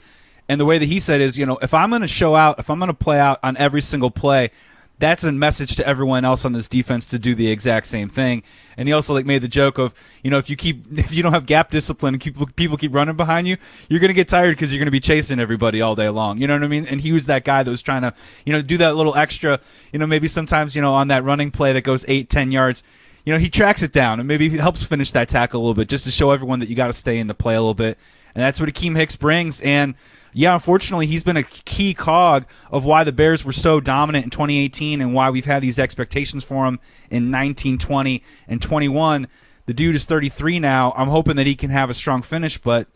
[0.48, 2.58] and the way that he said is, you know, if I'm going to show out,
[2.58, 4.50] if I'm going to play out on every single play,
[4.98, 8.42] that's a message to everyone else on this defense to do the exact same thing.
[8.76, 11.22] And he also like made the joke of, you know, if you keep if you
[11.22, 13.56] don't have gap discipline and keep, people keep running behind you,
[13.88, 16.40] you're going to get tired because you're going to be chasing everybody all day long.
[16.40, 16.86] You know what I mean?
[16.86, 19.60] And he was that guy that was trying to, you know, do that little extra,
[19.92, 22.82] you know, maybe sometimes, you know, on that running play that goes eight, ten yards,
[23.24, 25.74] you know, he tracks it down and maybe he helps finish that tackle a little
[25.74, 27.74] bit just to show everyone that you got to stay in the play a little
[27.74, 27.98] bit.
[28.34, 29.60] And that's what Akiem Hicks brings.
[29.62, 29.94] And
[30.36, 34.30] yeah, unfortunately, he's been a key cog of why the Bears were so dominant in
[34.30, 36.78] 2018 and why we've had these expectations for him
[37.10, 39.28] in 19, 20, and 21.
[39.64, 40.92] The dude is 33 now.
[40.94, 42.86] I'm hoping that he can have a strong finish, but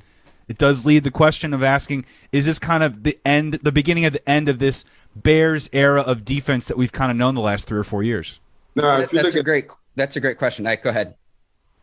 [0.49, 4.05] it does lead the question of asking: Is this kind of the end, the beginning
[4.05, 4.85] of the end of this
[5.17, 8.39] Bears era of defense that we've kind of known the last three or four years?
[8.75, 9.69] No, that's a great.
[9.97, 10.67] That's a great question.
[10.67, 11.15] I go ahead.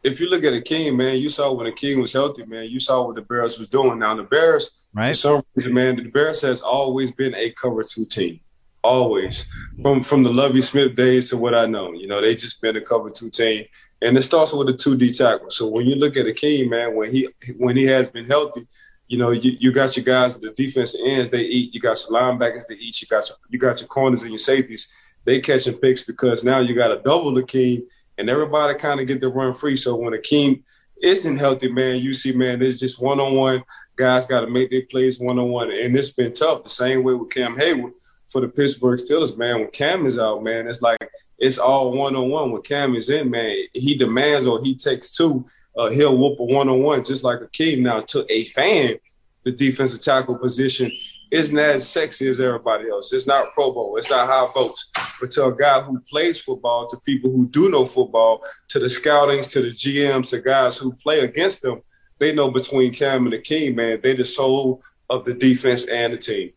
[0.03, 2.69] If you look at a king, man, you saw when Akiem was healthy, man.
[2.69, 3.99] You saw what the Bears was doing.
[3.99, 5.09] Now the Bears Right.
[5.09, 8.39] For some reason, man, the Bears has always been a cover two team.
[8.83, 9.45] Always.
[9.81, 11.91] From from the Lovie Smith days to what I know.
[11.93, 13.65] You know, they just been a cover two team.
[14.01, 15.51] And it starts with a two D tackle.
[15.51, 18.67] So when you look at Akiem, man, when he when he has been healthy,
[19.07, 21.75] you know, you, you got your guys, the defense ends, they eat.
[21.75, 22.99] You got your linebackers, they eat.
[22.99, 24.91] You got your, you got your corners and your safeties.
[25.25, 27.83] They catching picks because now you got a double Akiem,
[28.17, 29.75] and everybody kind of get the run free.
[29.75, 30.63] So when Akiem
[31.01, 33.63] isn't healthy, man, you see, man, it's just one on one
[33.97, 36.63] guys got to make their plays one on one, and it's been tough.
[36.63, 37.91] The same way with Cam Heyward
[38.29, 39.59] for the Pittsburgh Steelers, man.
[39.59, 40.97] When Cam is out, man, it's like
[41.37, 42.51] it's all one on one.
[42.51, 45.45] When Cam is in, man, he demands or he takes two.
[45.75, 47.79] Uh, he'll whoop a one on one just like Akiem.
[47.79, 48.95] Now to a fan,
[49.43, 50.91] the defensive tackle position
[51.31, 53.11] isn't as sexy as everybody else.
[53.13, 53.97] It's not Pro Bowl.
[53.97, 54.89] It's not high votes.
[55.19, 58.89] But to a guy who plays football, to people who do know football, to the
[58.89, 61.81] scoutings, to the GMs, to guys who play against them,
[62.19, 66.17] they know between Cam and Akiem, man, they the soul of the defense and the
[66.17, 66.51] team.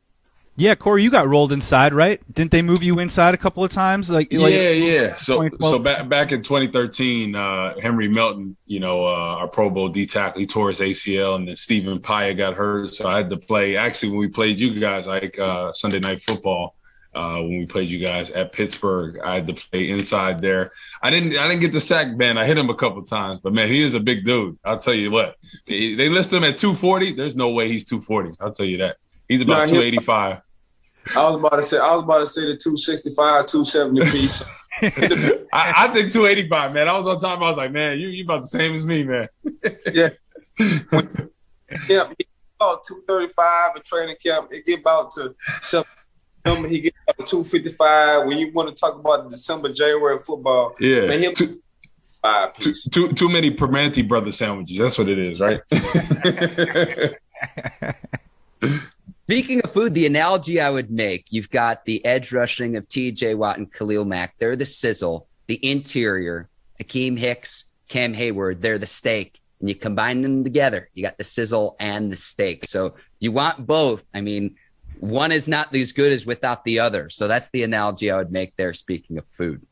[0.57, 2.21] Yeah, Corey, you got rolled inside, right?
[2.35, 4.11] Didn't they move you inside a couple of times?
[4.11, 5.15] Like, yeah, like, yeah.
[5.15, 9.89] So, so back back in 2013, uh, Henry Melton, you know, uh, our Pro Bowl
[9.89, 13.31] D tackle, he tore his ACL, and then Stephen Paea got hurt, so I had
[13.31, 13.77] to play.
[13.77, 16.75] Actually, when we played you guys, like uh, Sunday Night Football,
[17.15, 19.19] uh, when we played you guys at Pittsburgh.
[19.25, 20.73] I had to play inside there.
[21.03, 22.39] I didn't I didn't get the sack man.
[22.39, 24.59] I hit him a couple times, but man, he is a big dude.
[24.65, 25.37] I'll tell you what.
[25.67, 27.15] They, they list him at 240.
[27.15, 28.37] There's no way he's 240.
[28.41, 28.99] I'll tell you that.
[29.31, 30.43] He's about 285.
[31.15, 34.43] I was about to say I was about to say the 265, 270 piece.
[35.53, 36.89] I, I, think 285, man.
[36.89, 37.41] I was on time.
[37.41, 39.29] I was like, man, you you about the same as me, man.
[39.93, 40.09] yeah.
[41.89, 42.11] yeah,
[42.59, 44.49] about 235 in training camp.
[44.51, 45.37] It get about to
[46.45, 48.27] him, he gets up to 255.
[48.27, 51.63] When you want to talk about December, January football, yeah, man, him too,
[52.59, 54.79] too, too, too many Primanti brother sandwiches.
[54.79, 55.61] That's what it is, right?
[59.31, 63.37] Speaking of food, the analogy I would make, you've got the edge rushing of TJ
[63.37, 64.35] Watt and Khalil Mack.
[64.41, 66.49] They're the sizzle, the interior,
[66.83, 69.39] Akiem Hicks, Cam Heyward, they're the steak.
[69.61, 72.65] And you combine them together, you got the sizzle and the steak.
[72.65, 74.05] So you want both.
[74.13, 74.57] I mean,
[74.99, 77.09] one is not as good as without the other.
[77.09, 78.75] So that's the analogy I would make there.
[78.75, 79.65] Speaking of food,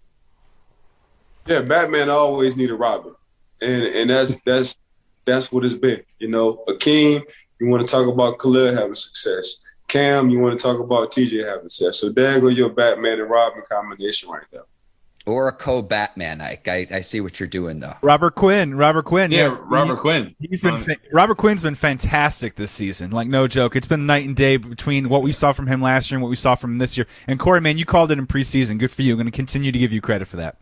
[1.48, 3.12] yeah, Batman always need a Robin,
[3.60, 4.76] and and that's that's
[5.24, 6.04] that's what it's been.
[6.20, 7.24] You know, Akiem,
[7.60, 9.60] you want to talk about Khalil having success.
[9.86, 11.98] Cam, you want to talk about TJ having success.
[11.98, 14.64] So there go your Batman and Robin combination right there
[15.28, 16.40] or a co-Batman.
[16.40, 16.66] Ike.
[16.66, 17.94] I, I see what you're doing though.
[18.02, 20.34] Robert Quinn, Robert Quinn, yeah, yeah Robert he, Quinn.
[20.40, 23.10] He's been um, fa- Robert Quinn's been fantastic this season.
[23.10, 26.10] Like no joke, it's been night and day between what we saw from him last
[26.10, 27.06] year and what we saw from him this year.
[27.26, 28.78] And Corey, man, you called it in preseason.
[28.78, 29.12] Good for you.
[29.12, 30.56] I'm going to continue to give you credit for that.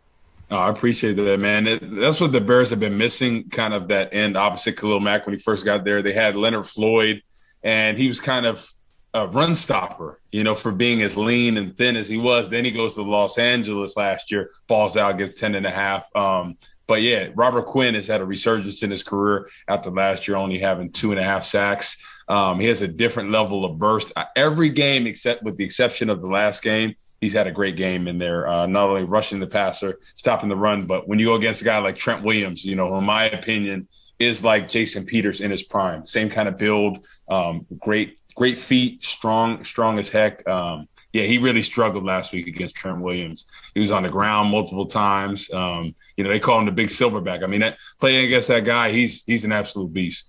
[0.50, 1.66] Oh, I appreciate that, man.
[1.66, 5.26] It, that's what the Bears have been missing, kind of that end opposite Khalil Mack
[5.26, 6.02] when he first got there.
[6.02, 7.22] They had Leonard Floyd,
[7.64, 8.70] and he was kind of
[9.12, 12.48] a run stopper, you know, for being as lean and thin as he was.
[12.48, 16.14] Then he goes to Los Angeles last year, falls out, gets 10 and a half.
[16.14, 20.36] Um, but yeah, Robert Quinn has had a resurgence in his career after last year
[20.36, 21.96] only having two and a half sacks.
[22.28, 24.12] Um, he has a different level of burst.
[24.36, 28.08] Every game, except with the exception of the last game, he's had a great game
[28.08, 28.46] in there.
[28.46, 31.64] Uh, not only rushing the passer, stopping the run, but when you go against a
[31.64, 35.62] guy like Trent Williams, you know, in my opinion, is like Jason Peters in his
[35.62, 36.06] prime.
[36.06, 40.46] Same kind of build, um, great great feet, strong, strong as heck.
[40.46, 43.46] Um, yeah, he really struggled last week against Trent Williams.
[43.74, 45.50] He was on the ground multiple times.
[45.50, 47.42] Um, you know, they call him the big silverback.
[47.42, 50.24] I mean, that, playing against that guy, he's he's an absolute beast.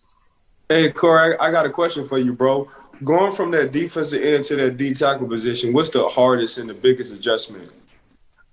[0.69, 2.69] Hey, Corey, I, I got a question for you, bro.
[3.03, 6.73] Going from that defensive end to that D tackle position, what's the hardest and the
[6.73, 7.69] biggest adjustment?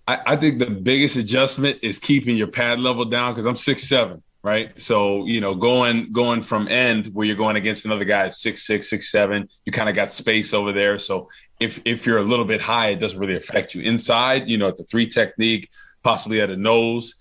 [0.07, 3.85] I, I think the biggest adjustment is keeping your pad level down because I'm six
[3.89, 4.23] seven.
[4.45, 4.71] right?
[4.81, 8.67] So you know, going going from end where you're going against another guy at six
[8.67, 10.99] six six seven, you kind of got space over there.
[10.99, 11.29] So
[11.59, 13.83] if if you're a little bit high, it doesn't really affect you.
[13.83, 15.71] Inside, you know, at the three technique,
[16.05, 17.15] possibly at a nose,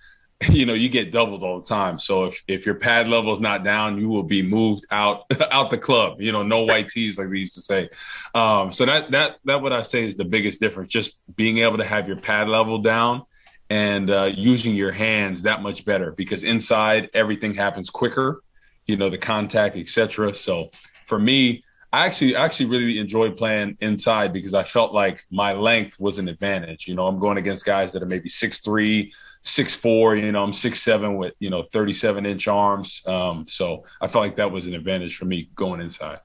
[0.50, 2.00] you know, you get doubled all the time.
[2.00, 5.70] So if if your pad level is not down, you will be moved out out
[5.70, 6.22] the club.
[6.22, 7.90] You know, no white tees like we used to say.
[8.34, 10.92] Um, so that that that what I say is the biggest difference.
[10.92, 13.24] Just being able to have your pad level down
[13.70, 18.42] and uh, using your hands that much better because inside everything happens quicker.
[18.86, 20.36] You know, the contact, etc.
[20.36, 20.72] So
[21.06, 21.64] for me,
[21.94, 26.28] I actually actually really enjoyed playing inside because I felt like my length was an
[26.28, 26.88] advantage.
[26.88, 29.14] You know, I'm going against guys that are maybe six three,
[29.44, 30.16] six four.
[30.16, 33.04] You know, I'm six seven with you know 37 inch arms.
[33.06, 36.20] Um, so I felt like that was an advantage for me going inside.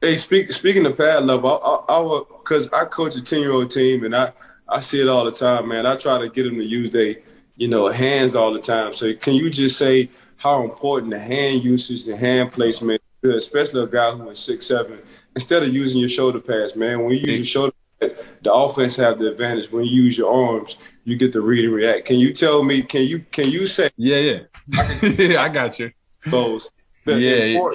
[0.00, 3.52] Hey, speak, speaking of pad level, I, I, because I, I coach a 10 year
[3.52, 4.32] old team and I
[4.68, 5.86] I see it all the time, man.
[5.86, 7.16] I try to get them to use their
[7.56, 8.92] you know hands all the time.
[8.92, 13.82] So can you just say how important the hand usage, the hand placement good, especially
[13.82, 15.00] a guy who is six seven.
[15.34, 18.96] Instead of using your shoulder pads, man, when you use your shoulder pads, the offense
[18.96, 19.70] have the advantage.
[19.70, 22.06] When you use your arms, you get the read and react.
[22.06, 22.82] Can you tell me?
[22.82, 23.90] Can you can you say?
[23.96, 24.40] Yeah, yeah,
[24.74, 25.92] I, I got you.
[26.26, 26.70] Those
[27.04, 27.70] the yeah.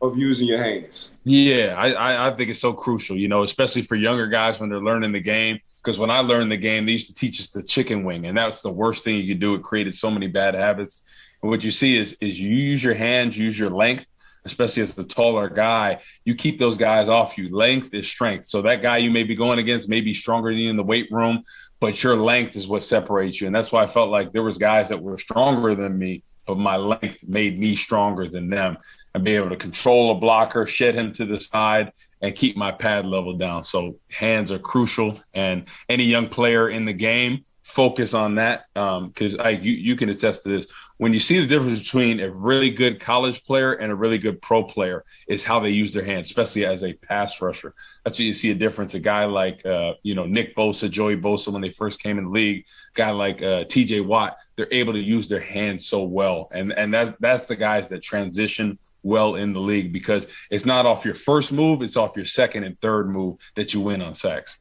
[0.00, 1.12] of using your hands.
[1.24, 4.80] Yeah, I, I think it's so crucial, you know, especially for younger guys when they're
[4.80, 5.58] learning the game.
[5.76, 8.36] Because when I learned the game, they used to teach us the chicken wing, and
[8.36, 9.54] that's the worst thing you could do.
[9.54, 11.02] It created so many bad habits.
[11.42, 14.06] And what you see is is you use your hands, use your length,
[14.44, 17.54] especially as the taller guy, you keep those guys off you.
[17.54, 18.46] Length is strength.
[18.46, 20.82] So that guy you may be going against may be stronger than you in the
[20.82, 21.42] weight room,
[21.80, 23.46] but your length is what separates you.
[23.46, 26.58] And that's why I felt like there was guys that were stronger than me, but
[26.58, 28.76] my length made me stronger than them
[29.14, 32.72] and be able to control a blocker, shed him to the side, and keep my
[32.72, 33.64] pad level down.
[33.64, 35.20] So hands are crucial.
[35.32, 40.08] And any young player in the game, focus on that because um, you you can
[40.10, 40.66] attest to this.
[40.98, 44.40] When you see the difference between a really good college player and a really good
[44.40, 47.74] pro player, is how they use their hands, especially as a pass rusher.
[48.04, 48.94] That's what you see a difference.
[48.94, 52.24] A guy like uh, you know Nick Bosa, Joey Bosa, when they first came in
[52.24, 54.00] the league, guy like uh, T.J.
[54.00, 57.88] Watt, they're able to use their hands so well, and and that's that's the guys
[57.88, 62.16] that transition well in the league because it's not off your first move, it's off
[62.16, 64.56] your second and third move that you win on sacks.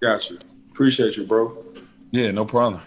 [0.00, 0.38] Gotcha.
[0.70, 1.64] Appreciate you, bro.
[2.10, 2.82] Yeah, no problem.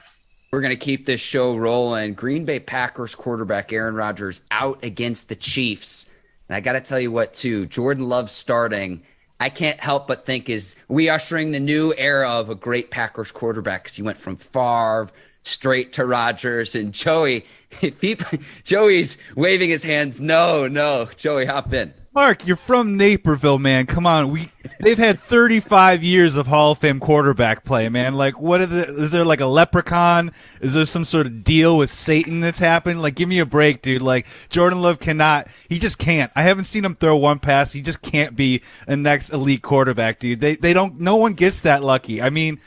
[0.52, 2.14] We're going to keep this show rolling.
[2.14, 6.10] Green Bay Packers quarterback Aaron Rodgers out against the Chiefs.
[6.48, 9.04] And I got to tell you what, too, Jordan Love starting.
[9.40, 13.32] I can't help but think is we ushering the new era of a great Packers
[13.32, 15.10] quarterback because he went from Favre
[15.44, 17.46] straight to Rodgers and Joey.
[18.00, 20.22] People, Joey's waving his hands.
[20.22, 21.94] No, no, Joey, hop in.
[22.18, 23.86] Mark, you're from Naperville, man.
[23.86, 24.50] Come on, we
[24.80, 28.16] they've had 35 years of Hall of Fame quarterback play, man.
[28.16, 28.92] Like, what are the?
[28.96, 30.32] Is there like a leprechaun?
[30.60, 33.04] Is there some sort of deal with Satan that's happened?
[33.04, 34.02] Like, give me a break, dude.
[34.02, 35.48] Like, Jordan Love cannot.
[35.70, 36.32] He just can't.
[36.36, 37.72] I haven't seen him throw one pass.
[37.72, 40.40] He just can't be a next elite quarterback, dude.
[40.40, 41.00] They they don't.
[41.00, 42.20] No one gets that lucky.
[42.20, 42.60] I mean.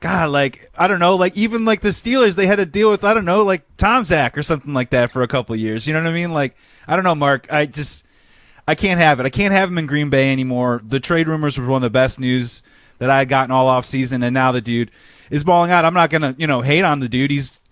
[0.00, 3.02] God, like I don't know, like even like the Steelers, they had to deal with
[3.02, 5.88] I don't know, like Tom Zach or something like that for a couple years.
[5.88, 6.30] You know what I mean?
[6.30, 6.54] Like
[6.86, 7.48] I don't know, Mark.
[7.50, 8.04] I just
[8.68, 9.24] I can't have it.
[9.24, 10.82] I can't have him in Green Bay anymore.
[10.86, 12.62] The trade rumors were one of the best news
[12.98, 14.90] that I had gotten all off season, and now the dude
[15.30, 15.86] is balling out.
[15.86, 17.30] I'm not gonna, you know, hate on the dude.
[17.30, 17.62] He's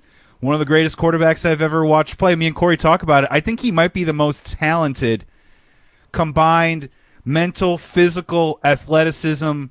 [0.40, 2.34] one of the greatest quarterbacks I've ever watched play.
[2.34, 3.28] Me and Corey talk about it.
[3.30, 5.26] I think he might be the most talented
[6.12, 6.88] combined
[7.26, 9.64] mental, physical, athleticism,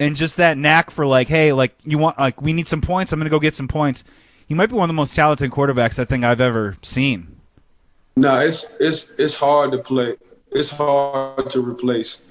[0.00, 3.12] and just that knack for like, hey, like you want like we need some points.
[3.12, 4.02] I'm gonna go get some points.
[4.46, 7.36] He might be one of the most talented quarterbacks I think I've ever seen.
[8.16, 10.16] No, it's it's it's hard to play
[10.54, 12.22] it's hard to replace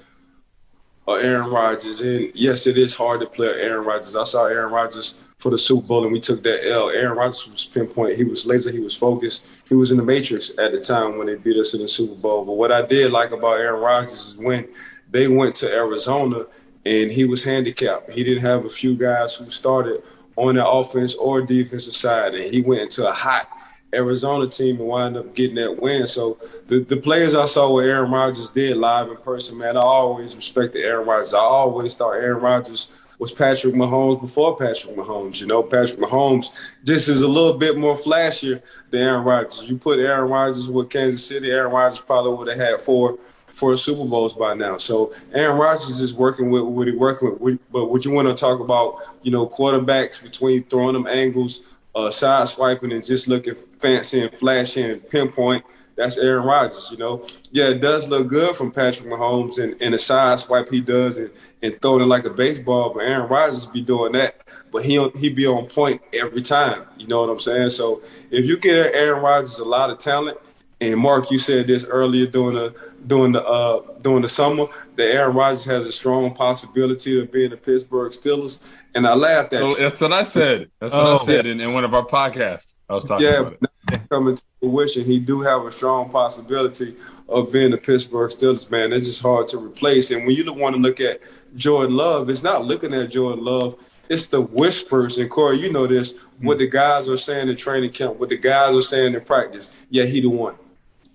[1.06, 2.00] uh, Aaron Rodgers.
[2.00, 4.16] And yes, it is hard to play Aaron Rodgers.
[4.16, 6.88] I saw Aaron Rodgers for the Super Bowl and we took that L.
[6.88, 8.16] Aaron Rodgers was pinpoint.
[8.16, 8.72] He was laser.
[8.72, 9.46] He was focused.
[9.68, 12.14] He was in the matrix at the time when they beat us in the Super
[12.14, 12.46] Bowl.
[12.46, 14.66] But what I did like about Aaron Rodgers is when
[15.10, 16.46] they went to Arizona
[16.86, 18.10] and he was handicapped.
[18.10, 20.02] He didn't have a few guys who started
[20.36, 23.48] on the offense or defensive side, and he went into a hot–
[23.94, 26.06] Arizona team and wind up getting that win.
[26.06, 29.80] So the, the players I saw what Aaron Rodgers did live in person, man, I
[29.80, 31.34] always respected Aaron Rodgers.
[31.34, 35.40] I always thought Aaron Rodgers was Patrick Mahomes before Patrick Mahomes.
[35.40, 36.50] You know, Patrick Mahomes
[36.84, 39.68] just is a little bit more flashier than Aaron Rodgers.
[39.68, 43.76] You put Aaron Rodgers with Kansas City, Aaron Rodgers probably would have had four four
[43.76, 44.76] Super Bowls by now.
[44.78, 47.60] So Aaron Rodgers is working with what he's working with.
[47.70, 51.62] But what you want to talk about, you know, quarterbacks between throwing them angles–
[51.94, 55.64] uh, side swiping and just looking fancy and flashy and pinpoint.
[55.96, 57.24] That's Aaron Rodgers, you know.
[57.52, 61.18] Yeah, it does look good from Patrick Mahomes and, and the side swipe he does
[61.18, 61.30] and,
[61.62, 64.42] and throwing it like a baseball, but Aaron Rodgers be doing that.
[64.72, 66.86] But he he be on point every time.
[66.98, 67.70] You know what I'm saying?
[67.70, 70.38] So if you get Aaron Rodgers a lot of talent,
[70.80, 72.74] and Mark, you said this earlier during the
[73.06, 74.66] during the uh, during the summer
[74.96, 78.62] that Aaron Rodgers has a strong possibility of being the Pittsburgh Steelers,
[78.94, 79.60] and I laughed at.
[79.60, 80.70] So that's what I said.
[80.80, 81.52] That's what oh, I said yeah.
[81.52, 82.74] in, in, one of our podcasts.
[82.88, 83.58] I was talking yeah, about
[83.92, 84.00] it.
[84.10, 86.96] coming to fruition, he do have a strong possibility
[87.28, 88.70] of being a Pittsburgh Steelers.
[88.70, 90.10] Man, it's just hard to replace.
[90.10, 91.20] And when you want to look at
[91.56, 93.76] Jordan Love, it's not looking at Jordan Love.
[94.08, 96.12] It's the whispers, and Corey, you know this.
[96.12, 96.46] Mm-hmm.
[96.46, 99.70] What the guys are saying in training camp, what the guys are saying in practice.
[99.88, 100.56] Yeah, he the one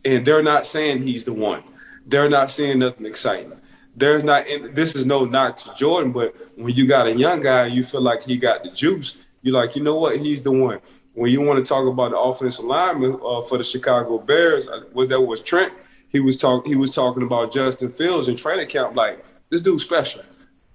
[0.06, 1.64] and they're not saying he's the one.
[2.06, 3.59] They're not saying nothing exciting.
[4.00, 4.46] There's not.
[4.72, 8.02] This is no knock to Jordan, but when you got a young guy, you feel
[8.02, 9.18] like he got the juice.
[9.42, 10.18] You're like, you know what?
[10.18, 10.80] He's the one.
[11.14, 14.84] When you want to talk about the offensive lineman uh, for the Chicago Bears, uh,
[14.94, 15.74] was that was Trent?
[16.08, 16.72] He was talking.
[16.72, 18.96] He was talking about Justin Fields in training camp.
[18.96, 20.24] Like this dude's special.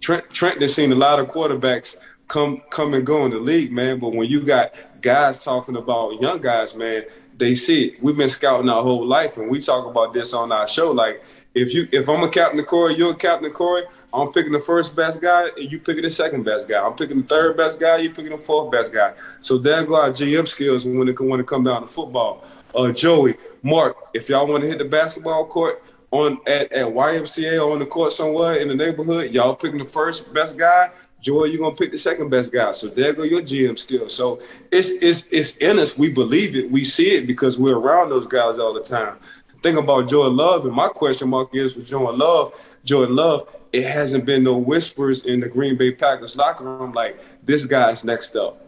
[0.01, 1.97] Trent Trent has seen a lot of quarterbacks
[2.29, 4.01] come come and go in the league, man.
[4.01, 7.05] But when you got guys talking about young guys, man,
[7.37, 8.03] they see it.
[8.03, 10.91] We've been scouting our whole life, and we talk about this on our show.
[10.93, 11.23] Like,
[11.55, 13.85] if you if I'm a captain Corey, you're a captain Corey.
[14.13, 16.85] I'm picking the first best guy, and you picking the second best guy.
[16.85, 19.15] I'm picking the third best guy, you picking the fourth best guy.
[19.41, 22.45] So there go our GM skills when it when it come down to football.
[22.75, 27.65] Uh, Joey, Mark, if y'all want to hit the basketball court on at, at YMCA
[27.65, 30.91] or on the court somewhere in the neighborhood, y'all picking the first best guy.
[31.21, 32.71] Joy, you're gonna pick the second best guy.
[32.73, 34.15] So there go your GM skills.
[34.15, 35.97] So it's it's it's in us.
[35.97, 36.71] We believe it.
[36.71, 39.17] We see it because we're around those guys all the time.
[39.65, 42.53] Think about Jordan Love, and my question mark is with Jordan Love.
[42.85, 47.19] Jordan Love, it hasn't been no whispers in the Green Bay Packers locker room like
[47.43, 48.63] this guy's next up.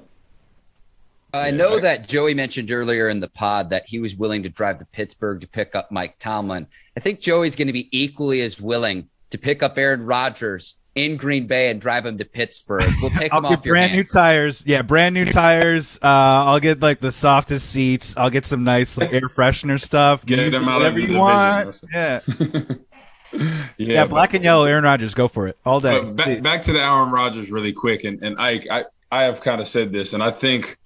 [1.35, 4.79] I know that Joey mentioned earlier in the pod that he was willing to drive
[4.79, 6.67] to Pittsburgh to pick up Mike Tomlin.
[6.97, 11.17] I think Joey's going to be equally as willing to pick up Aaron Rodgers in
[11.17, 12.93] Green Bay and drive him to Pittsburgh.
[13.01, 14.63] We'll take I'll him get off brand new tires.
[14.67, 15.99] Yeah, brand new tires.
[16.03, 18.17] Uh, I'll get like the softest seats.
[18.17, 20.27] I'll get some nice like air freshener stuff.
[20.27, 21.81] Get you them out whatever you want.
[21.93, 22.21] Yeah.
[23.33, 24.65] yeah, yeah, black and yellow.
[24.65, 26.03] Aaron Rodgers, go for it all day.
[26.03, 29.61] Back, back, to the Aaron Rodgers really quick, and and Ike, I I have kind
[29.61, 30.79] of said this, and I think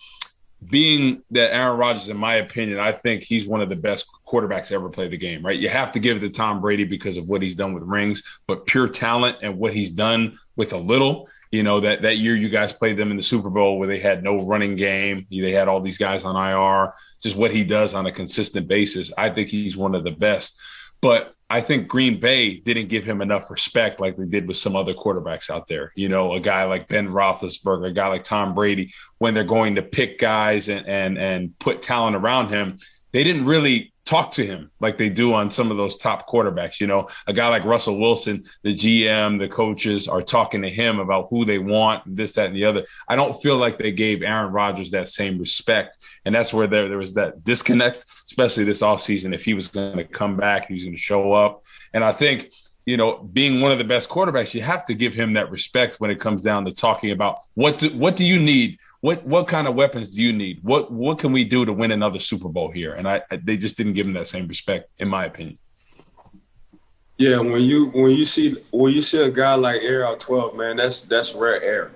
[0.68, 4.72] being that Aaron Rodgers, in my opinion, I think he's one of the best quarterbacks
[4.72, 5.58] ever play the game, right?
[5.58, 8.22] You have to give it to Tom Brady because of what he's done with rings,
[8.46, 12.36] but pure talent and what he's done with a little, you know, that, that year
[12.36, 15.26] you guys played them in the Super Bowl where they had no running game.
[15.30, 16.92] They had all these guys on IR,
[17.22, 19.11] just what he does on a consistent basis.
[19.16, 20.61] I think he's one of the best.
[21.00, 24.76] But I think Green Bay didn't give him enough respect like they did with some
[24.76, 25.92] other quarterbacks out there.
[25.96, 29.74] You know, a guy like Ben Roethlisberger, a guy like Tom Brady, when they're going
[29.74, 32.78] to pick guys and and and put talent around him,
[33.11, 36.80] they didn't really talk to him like they do on some of those top quarterbacks.
[36.80, 40.98] You know, a guy like Russell Wilson, the GM, the coaches are talking to him
[40.98, 42.84] about who they want, this, that, and the other.
[43.08, 45.96] I don't feel like they gave Aaron Rodgers that same respect.
[46.24, 49.32] And that's where there, there was that disconnect, especially this offseason.
[49.32, 51.64] If he was going to come back, he was going to show up.
[51.94, 52.50] And I think
[52.86, 56.00] you know, being one of the best quarterbacks, you have to give him that respect
[56.00, 58.80] when it comes down to talking about what do, what do you need?
[59.01, 60.61] What what kind of weapons do you need?
[60.62, 62.94] What what can we do to win another Super Bowl here?
[62.94, 65.59] And I, I they just didn't give him that same respect, in my opinion.
[67.16, 70.57] Yeah, when you when you see when you see a guy like Air out 12,
[70.57, 71.92] man, that's that's rare air.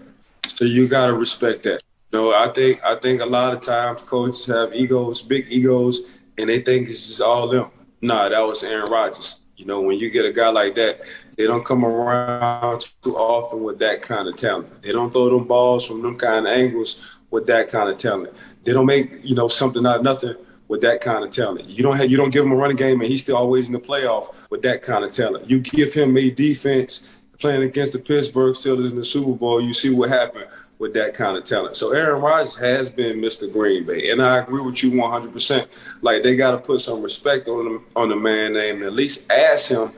[0.46, 1.82] So you gotta respect that.
[2.12, 6.02] You know, I think I think a lot of times coaches have egos, big egos,
[6.38, 7.70] and they think it's just all them.
[8.00, 9.43] Nah, that was Aaron Rodgers.
[9.57, 11.00] You know, when you get a guy like that,
[11.36, 14.82] they don't come around too often with that kind of talent.
[14.82, 18.34] They don't throw them balls from them kind of angles with that kind of talent.
[18.64, 20.34] They don't make you know something out of nothing
[20.66, 21.68] with that kind of talent.
[21.68, 23.72] You don't have you don't give him a running game and he's still always in
[23.72, 25.48] the playoff with that kind of talent.
[25.48, 27.05] You give him a defense
[27.38, 30.46] playing against the Pittsburgh Steelers in the Super Bowl, you see what happened
[30.85, 31.76] with that kind of talent.
[31.76, 33.51] So Aaron Rodgers has been Mr.
[33.51, 35.66] Green Bay, and I agree with you 100%.
[36.03, 38.93] Like they got to put some respect on the, on the man name and at
[38.93, 39.93] least ask him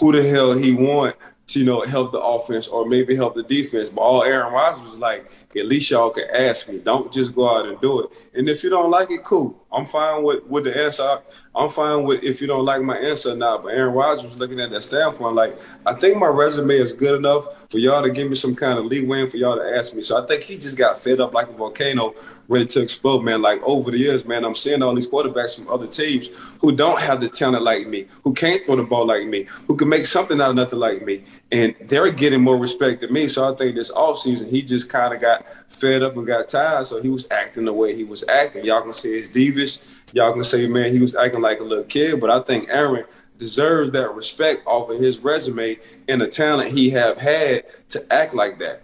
[0.00, 1.14] who the hell he want
[1.46, 3.88] to you know help the offense or maybe help the defense.
[3.88, 6.78] But all Aaron Rodgers was like, at least y'all can ask me.
[6.78, 8.10] Don't just go out and do it.
[8.34, 9.62] And if you don't like it, cool.
[9.72, 11.20] I'm fine with with the answer.
[11.54, 13.62] I'm fine with if you don't like my answer or not.
[13.62, 17.16] But Aaron Rodgers was looking at that standpoint, like I think my resume is good
[17.16, 19.94] enough for y'all to give me some kind of leeway and for y'all to ask
[19.94, 20.02] me.
[20.02, 22.14] So I think he just got fed up like a volcano,
[22.48, 23.40] ready to explode, man.
[23.40, 26.28] Like over the years, man, I'm seeing all these quarterbacks from other teams
[26.60, 29.76] who don't have the talent like me, who can't throw the ball like me, who
[29.76, 33.28] can make something out of nothing like me, and they're getting more respect than me.
[33.28, 36.86] So I think this offseason, he just kind of got fed up and got tired.
[36.86, 38.64] So he was acting the way he was acting.
[38.64, 39.80] Y'all can say his devious
[40.12, 43.04] y'all can say, man, he was acting like a little kid, but I think Aaron
[43.38, 45.78] deserves that respect off of his resume
[46.08, 48.82] and the talent he have had to act like that.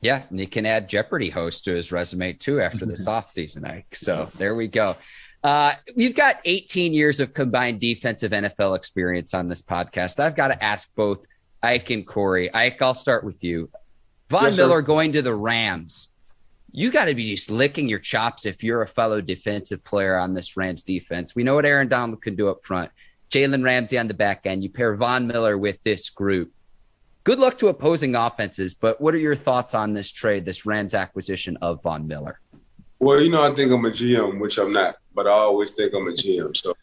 [0.00, 3.94] Yeah, and he can add Jeopardy host to his resume too after this offseason, Ike.
[3.94, 4.96] So there we go.
[5.42, 10.20] Uh, we've got 18 years of combined defensive NFL experience on this podcast.
[10.20, 11.24] I've got to ask both
[11.62, 12.52] Ike and Corey.
[12.52, 13.70] Ike, I'll start with you.
[14.28, 16.08] Von yes, Miller going to the Rams.
[16.72, 20.34] You got to be just licking your chops if you're a fellow defensive player on
[20.34, 21.34] this Rams defense.
[21.34, 22.90] We know what Aaron Donald can do up front.
[23.30, 24.62] Jalen Ramsey on the back end.
[24.62, 26.52] You pair Von Miller with this group.
[27.24, 30.94] Good luck to opposing offenses, but what are your thoughts on this trade, this Rams
[30.94, 32.40] acquisition of Von Miller?
[32.98, 35.92] Well, you know, I think I'm a GM, which I'm not, but I always think
[35.92, 36.56] I'm a GM.
[36.56, 36.76] So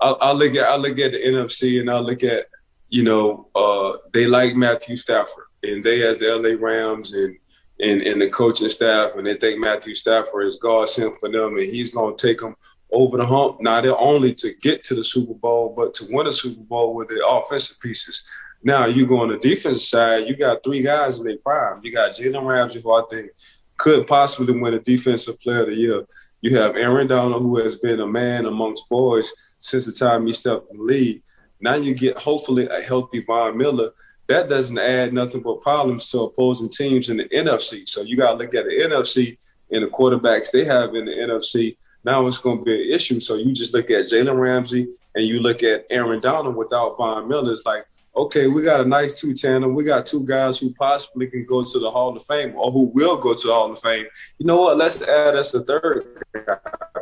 [0.00, 2.46] I'll, I'll look at I look at the NFC and I look at
[2.88, 7.36] you know uh, they like Matthew Stafford and they as the LA Rams and
[7.80, 11.56] and, and the coaching staff and they think Matthew Stafford is God sent for them
[11.56, 12.56] and he's going to take them
[12.90, 16.32] over the hump, not only to get to the Super Bowl, but to win a
[16.32, 18.26] Super Bowl with the offensive pieces.
[18.62, 21.80] Now you go on the defensive side, you got three guys in their prime.
[21.82, 23.30] You got Jalen Ramsey, who I think
[23.76, 26.06] could possibly win a defensive player of the year.
[26.40, 30.32] You have Aaron Donald, who has been a man amongst boys since the time he
[30.32, 31.22] stepped in the league.
[31.60, 33.90] Now you get hopefully a healthy Von Miller.
[34.28, 37.88] That doesn't add nothing but problems to opposing teams in the NFC.
[37.88, 39.38] So you got to look at the NFC
[39.70, 41.76] and the quarterbacks they have in the NFC.
[42.04, 43.20] Now it's going to be an issue.
[43.20, 47.26] So you just look at Jalen Ramsey and you look at Aaron Donald without Von
[47.26, 47.52] Miller.
[47.52, 49.74] It's like, okay, we got a nice two tandem.
[49.74, 52.86] We got two guys who possibly can go to the Hall of Fame or who
[52.94, 54.06] will go to the Hall of Fame.
[54.38, 54.76] You know what?
[54.76, 56.22] Let's add us a third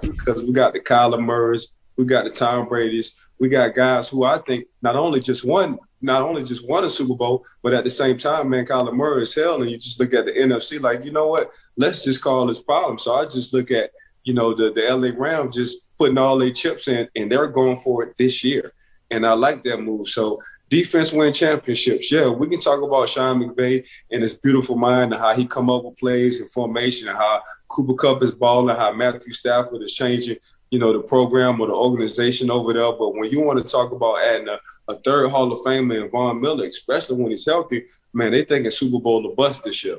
[0.03, 4.25] because we got the Kyler Murrays, we got the Tom Brady's, we got guys who
[4.25, 7.85] I think not only just won, not only just won a Super Bowl, but at
[7.85, 9.61] the same time, man, Kyler Murray is hell.
[9.61, 11.51] And you just look at the NFC, like, you know what?
[11.77, 12.99] Let's just call this problem.
[12.99, 13.91] So I just look at,
[14.25, 17.79] you know, the, the LA Rams just putting all their chips in and they're going
[17.79, 18.73] for it this year.
[19.11, 20.09] And I like that move.
[20.09, 22.11] So defense win championships.
[22.11, 25.71] Yeah, we can talk about Sean McVay and his beautiful mind and how he come
[25.71, 29.95] up with plays and formation and how Cooper Kupp is balling, how Matthew Stafford is
[29.95, 30.37] changing,
[30.71, 32.93] you know, the program or the organization over there.
[32.93, 34.59] But when you want to talk about adding a,
[34.89, 38.67] a third Hall of Famer in Von Miller, especially when he's healthy, man, they think
[38.67, 39.99] it's Super Bowl to bust this year.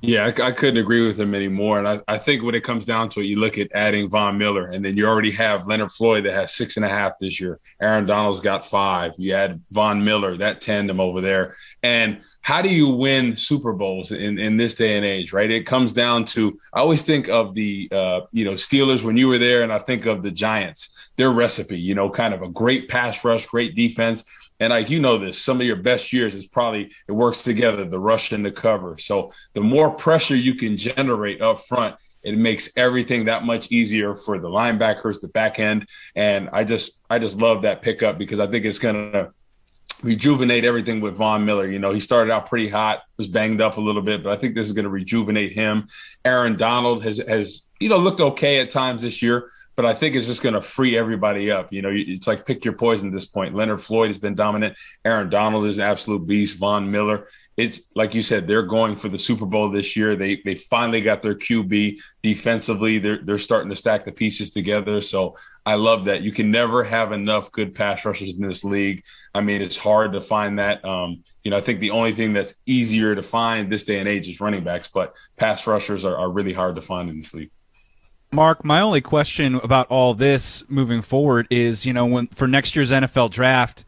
[0.00, 1.78] Yeah, I, I, couldn't agree with him anymore.
[1.78, 4.36] And I, I, think when it comes down to it, you look at adding Von
[4.36, 7.40] Miller, and then you already have Leonard Floyd that has six and a half this
[7.40, 7.58] year.
[7.80, 9.12] Aaron Donald's got five.
[9.16, 11.54] You add Von Miller, that tandem over there.
[11.82, 15.50] And how do you win Super Bowls in, in this day and age, right?
[15.50, 19.28] It comes down to I always think of the uh, you know Steelers when you
[19.28, 22.48] were there, and I think of the Giants, their recipe, you know, kind of a
[22.48, 24.24] great pass rush, great defense
[24.60, 27.84] and like you know this, some of your best years is probably it works together,
[27.84, 28.96] the rush and the cover.
[28.98, 34.14] So the more pressure you can generate up front, it makes everything that much easier
[34.14, 35.88] for the linebackers, the back end.
[36.14, 39.32] And I just I just love that pickup because I think it's gonna
[40.04, 41.68] rejuvenate everything with Von Miller.
[41.68, 44.40] You know, he started out pretty hot, was banged up a little bit, but I
[44.40, 45.88] think this is going to rejuvenate him.
[46.24, 50.14] Aaron Donald has has you know looked okay at times this year, but I think
[50.14, 51.72] it's just going to free everybody up.
[51.72, 53.54] You know, it's like pick your poison at this point.
[53.54, 54.76] Leonard Floyd has been dominant.
[55.04, 56.58] Aaron Donald is an absolute beast.
[56.58, 57.28] Von Miller.
[57.56, 60.16] It's like you said, they're going for the Super Bowl this year.
[60.16, 62.98] They they finally got their QB defensively.
[62.98, 65.00] They're they're starting to stack the pieces together.
[65.00, 66.22] So I love that.
[66.22, 69.04] You can never have enough good pass rushers in this league.
[69.34, 70.84] I mean, it's hard to find that.
[70.84, 74.08] Um, you know, I think the only thing that's easier to find this day and
[74.08, 77.34] age is running backs, but pass rushers are, are really hard to find in this
[77.34, 77.50] league.
[78.34, 82.74] Mark, my only question about all this moving forward is, you know, when for next
[82.74, 83.84] year's NFL draft,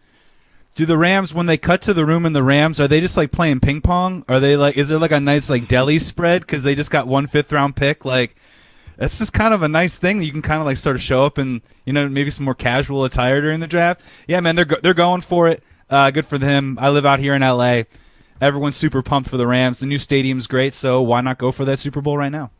[0.74, 3.16] do the Rams when they cut to the room in the Rams, are they just
[3.16, 4.24] like playing ping pong?
[4.28, 7.08] Are they like is there like a nice like deli spread because they just got
[7.08, 8.04] one fifth round pick?
[8.04, 8.36] Like
[8.96, 10.22] that's just kind of a nice thing.
[10.22, 12.54] You can kind of like sort of show up and you know maybe some more
[12.54, 14.02] casual attire during the draft.
[14.28, 15.62] Yeah, man, they're go- they're going for it.
[15.88, 16.78] Uh, good for them.
[16.80, 17.82] I live out here in LA.
[18.40, 19.80] Everyone's super pumped for the Rams.
[19.80, 22.50] The new stadium's great, so why not go for that Super Bowl right now?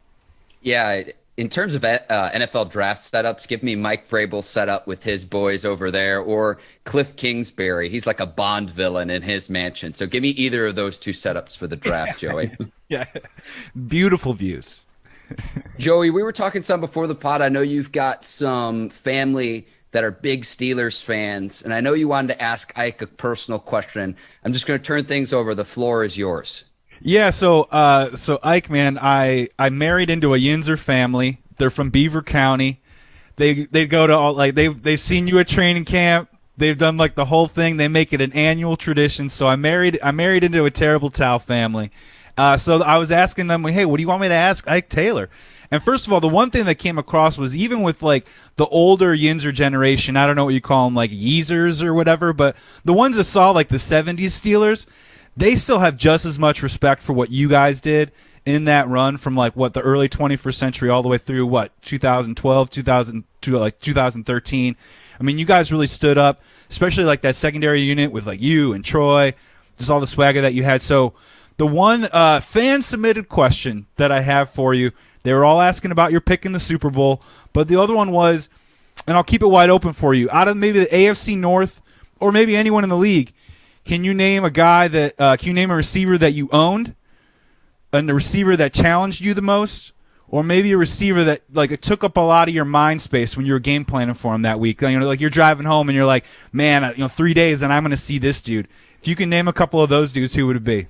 [0.63, 1.03] Yeah,
[1.37, 5.65] in terms of uh, NFL draft setups, give me Mike Vrabel's setup with his boys
[5.65, 7.89] over there, or Cliff Kingsbury.
[7.89, 9.93] He's like a Bond villain in his mansion.
[9.93, 12.57] So give me either of those two setups for the draft, Joey.
[12.89, 13.05] yeah,
[13.87, 14.87] beautiful views.
[15.79, 17.43] Joey, we were talking some before the pod.
[17.43, 22.09] I know you've got some family that are big Steelers fans, and I know you
[22.09, 24.17] wanted to ask Ike a personal question.
[24.45, 25.55] I'm just going to turn things over.
[25.55, 26.65] The floor is yours.
[27.01, 31.39] Yeah, so uh, so Ike, man, I I married into a Yinzer family.
[31.59, 32.81] They're from Beaver County.
[33.37, 36.31] They they go to all like they've they've seen you at training camp.
[36.57, 37.77] They've done like the whole thing.
[37.77, 39.29] They make it an annual tradition.
[39.29, 41.91] So I married I married into a terrible towel family.
[42.39, 44.91] Uh, so I was asking them, hey, what do you want me to ask Ike
[44.91, 45.31] Taylor?
[45.71, 48.27] And first of all, the one thing that came across was even with like
[48.57, 52.33] the older Yinzer generation, I don't know what you call them, like Yeezers or whatever,
[52.33, 54.87] but the ones that saw like the 70s Steelers,
[55.37, 58.13] they still have just as much respect for what you guys did
[58.45, 61.73] in that run from like what the early 21st century all the way through what
[61.83, 64.77] 2012 2000 to like 2013
[65.19, 68.73] i mean you guys really stood up especially like that secondary unit with like you
[68.73, 69.35] and troy
[69.77, 70.83] just all the swagger that you had.
[70.83, 71.15] So
[71.57, 74.91] the one uh, fan submitted question that i have for you
[75.23, 77.23] they were all asking about your pick in the super bowl
[77.55, 78.51] but the other one was
[79.07, 81.81] and i'll keep it wide open for you out of maybe the afc north
[82.21, 83.33] or maybe anyone in the league
[83.87, 86.95] can you name a guy that uh, can you name a receiver that you owned
[87.93, 89.93] and the receiver that challenged you the most,
[90.29, 93.37] or maybe a receiver that like it took up a lot of your mind space
[93.37, 94.83] when you were game planning for him that week.
[94.83, 97.73] You know, like you're driving home and you're like, man, you know, three days and
[97.73, 98.69] I'm going to see this dude.
[99.01, 100.89] If you can name a couple of those dudes, who would it be?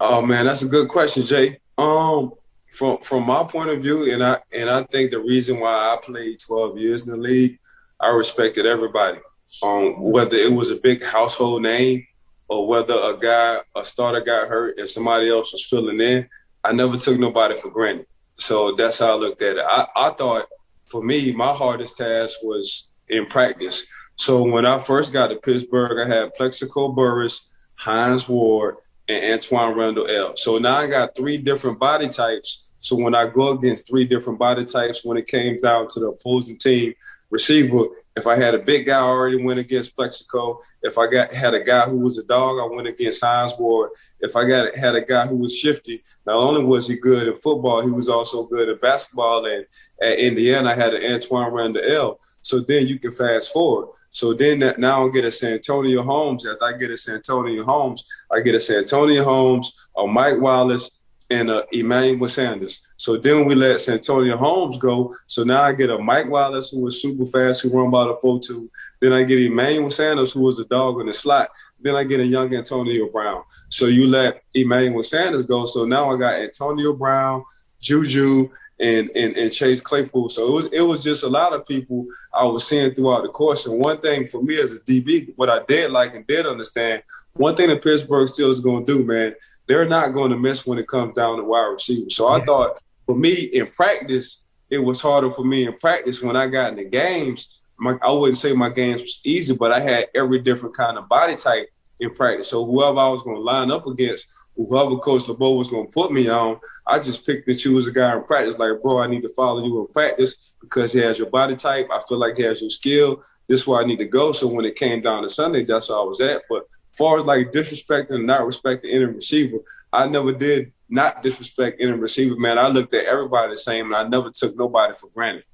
[0.00, 1.58] Oh man, that's a good question, Jay.
[1.76, 2.32] Um,
[2.70, 5.98] from from my point of view, and I and I think the reason why I
[6.02, 7.58] played 12 years in the league,
[8.00, 9.18] I respected everybody.
[9.62, 12.06] Um, whether it was a big household name
[12.48, 16.28] or whether a guy, a starter got hurt and somebody else was filling in,
[16.64, 18.06] I never took nobody for granted.
[18.38, 19.64] So that's how I looked at it.
[19.66, 20.48] I, I thought
[20.86, 23.84] for me, my hardest task was in practice.
[24.16, 28.76] So when I first got to Pittsburgh, I had Plaxico Burress, Hines Ward,
[29.08, 30.36] and Antwaan Randle El.
[30.36, 32.74] So now I got three different body types.
[32.80, 36.08] So when I go against three different body types, when it came down to the
[36.08, 36.94] opposing team
[37.30, 37.84] receiver,
[38.14, 40.60] if I had a big guy, I already went against Plaxico.
[40.82, 43.90] If I got had a guy who was a dog, I went against Hines Ward.
[44.20, 47.36] If I got had a guy who was shifty, not only was he good in
[47.36, 49.46] football, he was also good at basketball.
[49.46, 49.64] And
[50.02, 52.20] at Indiana, I had an Antwaan Randle El.
[52.42, 53.88] So then you can fast forward.
[54.10, 56.46] So then that, now I get a Santonio Holmes.
[56.46, 60.90] After I get a Santonio Holmes, I get a Santonio Holmes, a Mike Wallace,
[61.32, 62.86] and uh, a Emmanuel Sanders.
[62.98, 65.16] So then we let Santonio Holmes go.
[65.26, 68.16] So now I get a Mike Wallace who was super fast, who run by the
[68.22, 68.68] 4-2.
[69.00, 71.50] Then I get Emmanuel Sanders, who was a dog in the slot.
[71.80, 73.42] Then I get a young Antonio Brown.
[73.70, 75.64] So you let Emmanuel Sanders go.
[75.64, 77.44] So now I got Antonio Brown,
[77.80, 80.28] Juju, and, and, and Chase Claypool.
[80.28, 83.28] So it was it was just a lot of people I was seeing throughout the
[83.28, 83.66] course.
[83.66, 87.02] And one thing for me as a DB, what I did like and did understand,
[87.34, 89.34] one thing that Pittsburgh still is going to do, man,
[89.66, 92.10] they're not going to miss when it comes down to wide receiver.
[92.10, 96.36] So I thought for me in practice, it was harder for me in practice when
[96.36, 97.60] I got in the games.
[97.78, 101.08] My, I wouldn't say my games was easy, but I had every different kind of
[101.08, 101.68] body type
[102.00, 102.48] in practice.
[102.48, 105.92] So whoever I was going to line up against, whoever Coach LeBeau was going to
[105.92, 108.58] put me on, I just picked and choose a guy in practice.
[108.58, 111.88] Like, bro, I need to follow you in practice because he has your body type.
[111.92, 113.22] I feel like he has your skill.
[113.48, 114.32] This is where I need to go.
[114.32, 116.42] So when it came down to Sunday, that's where I was at.
[116.48, 119.58] But far as like disrespecting and not respecting any receiver,
[119.92, 122.58] I never did not disrespect any receiver, man.
[122.58, 125.44] I looked at everybody the same, and I never took nobody for granted.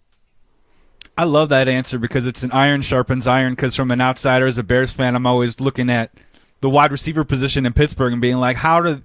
[1.17, 3.53] I love that answer because it's an iron sharpens iron.
[3.53, 6.13] Because from an outsider, as a Bears fan, I'm always looking at
[6.61, 9.03] the wide receiver position in Pittsburgh and being like, how do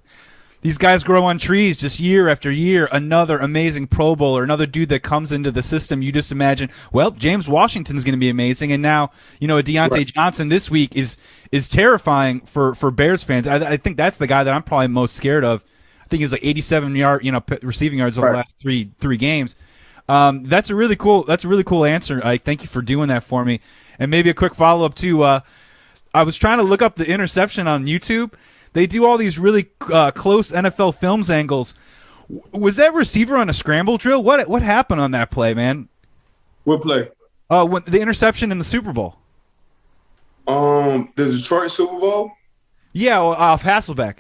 [0.64, 2.90] these guys grow on trees just year after year?
[2.92, 6.02] Another amazing Pro Bowler, another dude that comes into the system.
[6.02, 9.92] You just imagine, well, James Washington's going to be amazing, and now you know Diontae
[9.92, 10.08] right.
[10.08, 11.18] Johnson this week is
[11.52, 13.48] is terrifying for for Bears fans.
[13.48, 15.64] I, I think that's the guy that I'm probably most scared of
[16.02, 18.32] I think he's like 87 yard, you know, receiving yards over right.
[18.32, 19.56] the last three three games.
[20.10, 21.24] Um, that's a really cool.
[21.24, 22.22] That's a really cool answer.
[22.24, 23.62] I thank you for doing that for me.
[24.00, 25.24] And maybe a quick follow up to.
[25.24, 25.40] Uh,
[26.14, 28.34] I was trying to look up the interception on YouTube.
[28.74, 31.76] They do all these really uh, close NFL films angles.
[32.52, 34.24] Was that receiver on a scramble drill?
[34.24, 35.88] What what happened on that play, man?
[36.64, 37.10] What play?
[37.50, 39.18] Uh, when the interception in the Super Bowl.
[40.48, 42.32] Um, the Detroit Super Bowl.
[42.94, 44.20] Yeah, off Hasselbeck.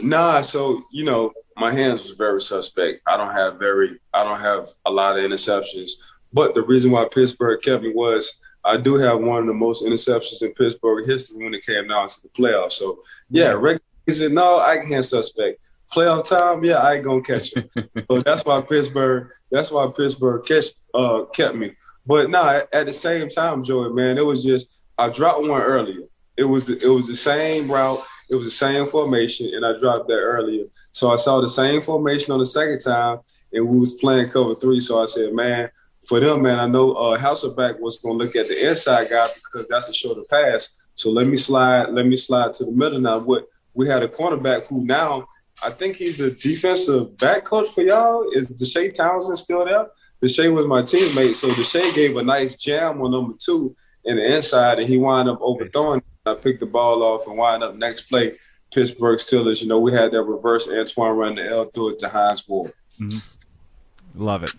[0.00, 3.02] Nah, so you know, my hands was very suspect.
[3.06, 5.92] I don't have very, I don't have a lot of interceptions.
[6.32, 9.84] But the reason why Pittsburgh kept me was I do have one of the most
[9.84, 12.72] interceptions in Pittsburgh history when it came down to the playoffs.
[12.72, 13.00] So
[13.32, 15.58] yeah, regular season, no, I can't suspect.
[15.92, 17.68] Playoff time, yeah, I ain't gonna catch him.
[18.10, 21.72] so that's why Pittsburgh, that's why Pittsburgh catch uh kept me.
[22.06, 24.68] But no, nah, at the same time, Joey, man, it was just
[24.98, 26.06] I dropped one earlier.
[26.36, 28.02] It was it was the same route.
[28.30, 30.64] It was the same formation, and I dropped that earlier.
[30.92, 33.18] So I saw the same formation on the second time,
[33.52, 34.80] and we was playing cover three.
[34.80, 35.70] So I said, man,
[36.06, 39.26] for them, man, I know uh, Hasselbeck was going to look at the inside guy
[39.34, 40.81] because that's a shorter pass.
[40.94, 43.18] So let me slide, let me slide to the middle now.
[43.18, 45.26] What we had a cornerback who now
[45.64, 48.28] I think he's the defensive back coach for y'all.
[48.32, 49.86] Is Deshea Townsend still there?
[50.20, 53.74] Deshea was my teammate, so Deshea gave a nice jam on number two
[54.04, 57.64] in the inside, and he wound up overthrowing I picked the ball off and wind
[57.64, 58.36] up next play
[58.72, 59.60] Pittsburgh Steelers.
[59.60, 62.72] You know, we had that reverse Antwaan Randle El through it to Hines Ward.
[63.00, 64.24] Mm-hmm.
[64.24, 64.54] Love it.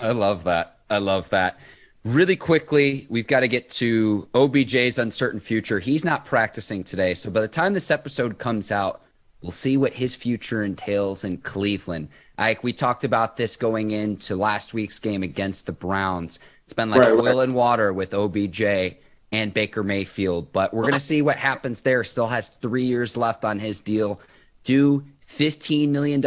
[0.00, 0.78] I love that.
[0.88, 1.60] I love that.
[2.04, 5.78] Really quickly, we've got to get to OBJ's uncertain future.
[5.78, 7.12] He's not practicing today.
[7.12, 9.02] So by the time this episode comes out,
[9.42, 12.08] we'll see what his future entails in Cleveland.
[12.38, 16.38] Ike, we talked about this going into last week's game against the Browns.
[16.64, 17.44] It's been like right, oil right.
[17.44, 18.96] and water with OBJ
[19.30, 22.02] and Baker Mayfield, but we're going to see what happens there.
[22.02, 24.20] Still has three years left on his deal.
[24.64, 26.20] Do $15 million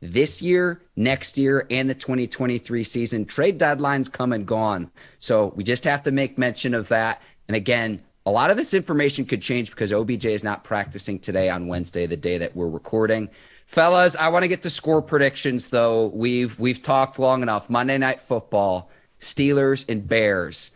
[0.00, 3.24] this year, next year, and the 2023 season.
[3.24, 4.90] Trade deadline's come and gone.
[5.18, 7.22] So we just have to make mention of that.
[7.46, 11.48] And again, a lot of this information could change because OBJ is not practicing today
[11.48, 13.30] on Wednesday, the day that we're recording.
[13.66, 16.06] Fellas, I want to get to score predictions though.
[16.06, 17.70] We've we've talked long enough.
[17.70, 18.90] Monday night football,
[19.20, 20.72] Steelers and Bears.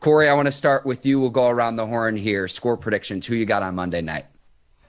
[0.00, 1.18] Corey, I want to start with you.
[1.18, 2.46] We'll go around the horn here.
[2.46, 3.26] Score predictions.
[3.26, 4.26] Who you got on Monday night?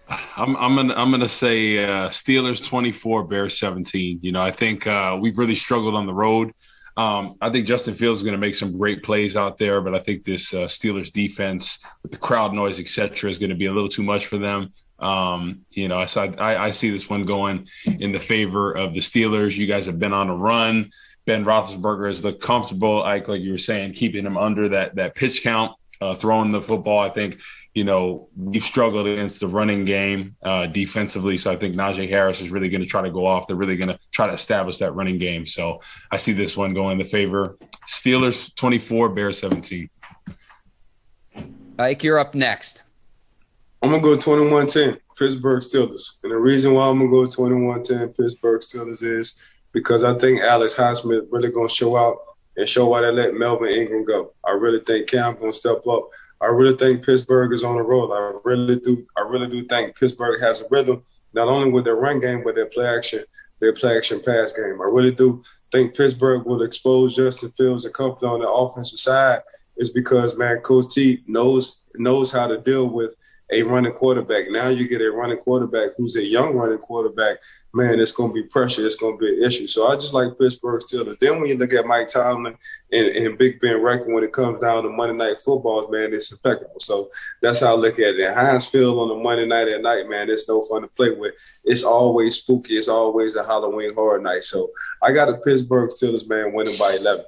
[0.10, 4.20] I'm I'm gonna I'm gonna say uh, Steelers 24, Bears 17.
[4.22, 6.54] You know, I think uh, we've really struggled on the road.
[6.96, 9.94] Um, I think Justin Fields is going to make some great plays out there, but
[9.94, 13.68] I think this uh, Steelers defense with the crowd noise, etc., is going to be
[13.68, 14.72] a little too much for them.
[14.98, 16.08] Um, you know, I,
[16.40, 19.56] I, I see this one going in the favor of the Steelers.
[19.56, 20.90] You guys have been on a run.
[21.28, 25.14] Ben Roethlisberger is the comfortable, like like you were saying, keeping him under that that
[25.14, 27.00] pitch count, uh, throwing the football.
[27.00, 27.40] I think
[27.78, 31.38] you know, we've struggled against the running game uh, defensively.
[31.38, 33.46] So I think Najee Harris is really going to try to go off.
[33.46, 35.46] They're really going to try to establish that running game.
[35.46, 37.60] So I see this one going in the favor.
[37.88, 39.92] Steelers 24, Bears 17.
[41.78, 42.82] Ike, you're up next.
[43.84, 46.16] I'm going to go 21 10, Pittsburgh Steelers.
[46.24, 49.36] And the reason why I'm going to go 21 10, Pittsburgh Steelers is
[49.72, 52.18] because I think Alex Highsmith really going to show out
[52.56, 54.34] and show why they let Melvin Ingram go.
[54.44, 56.10] I really think Cam going to step up
[56.42, 58.12] I really think Pittsburgh is on the road.
[58.12, 59.06] I really do.
[59.18, 62.56] I really do think Pittsburgh has a rhythm, not only with their run game, but
[62.56, 63.24] their play action,
[63.60, 64.80] their play action pass game.
[64.82, 69.42] I really do think Pittsburgh will expose Justin Fields and company on the offensive side.
[69.78, 73.16] Is because man, Coach T knows knows how to deal with
[73.52, 74.50] a running quarterback.
[74.50, 77.38] Now you get a running quarterback who's a young running quarterback.
[77.74, 78.86] Man, it's going to be pressure.
[78.86, 79.68] It's going to be an issue.
[79.68, 81.18] So I just like Pittsburgh Steelers.
[81.20, 82.58] Then when you look at Mike Tomlin
[82.92, 86.32] and, and Big Ben Reckon when it comes down to Monday Night Football, man, it's
[86.32, 86.80] impeccable.
[86.80, 87.10] So
[87.42, 88.20] that's how I look at it.
[88.20, 91.12] And Heinz Field on the Monday night at night, man, it's no fun to play
[91.12, 91.34] with.
[91.64, 92.78] It's always spooky.
[92.78, 94.44] It's always a Halloween horror night.
[94.44, 94.72] So
[95.02, 97.26] I got a Pittsburgh Steelers, man, winning by 11.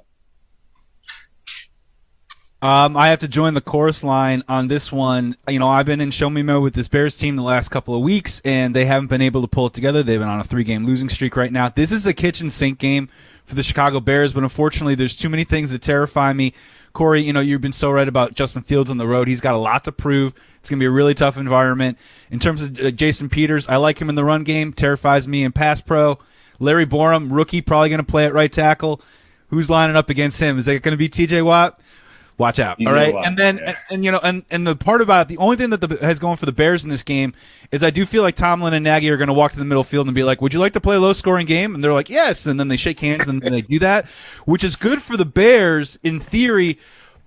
[2.62, 5.34] Um, I have to join the chorus line on this one.
[5.48, 7.94] You know, I've been in show me mode with this Bears team the last couple
[7.94, 10.02] of weeks, and they haven't been able to pull it together.
[10.02, 11.70] They've been on a three game losing streak right now.
[11.70, 13.08] This is a kitchen sink game
[13.46, 16.52] for the Chicago Bears, but unfortunately, there's too many things that terrify me.
[16.92, 19.26] Corey, you know, you've been so right about Justin Fields on the road.
[19.26, 20.34] He's got a lot to prove.
[20.58, 21.96] It's going to be a really tough environment.
[22.30, 25.44] In terms of uh, Jason Peters, I like him in the run game, terrifies me
[25.44, 26.18] in pass pro.
[26.58, 29.00] Larry Borom, rookie, probably going to play at right tackle.
[29.48, 30.58] Who's lining up against him?
[30.58, 31.80] Is it going to be TJ Watt?
[32.40, 32.78] Watch out.
[32.86, 33.14] All right.
[33.14, 35.68] And then, and, and, you know, and, and the part about it, the only thing
[35.70, 37.34] that the, has going for the Bears in this game
[37.70, 39.84] is I do feel like Tomlin and Nagy are going to walk to the middle
[39.84, 41.74] field and be like, would you like to play a low scoring game?
[41.74, 42.46] And they're like, yes.
[42.46, 44.06] And then they shake hands and they do that,
[44.46, 46.78] which is good for the Bears in theory.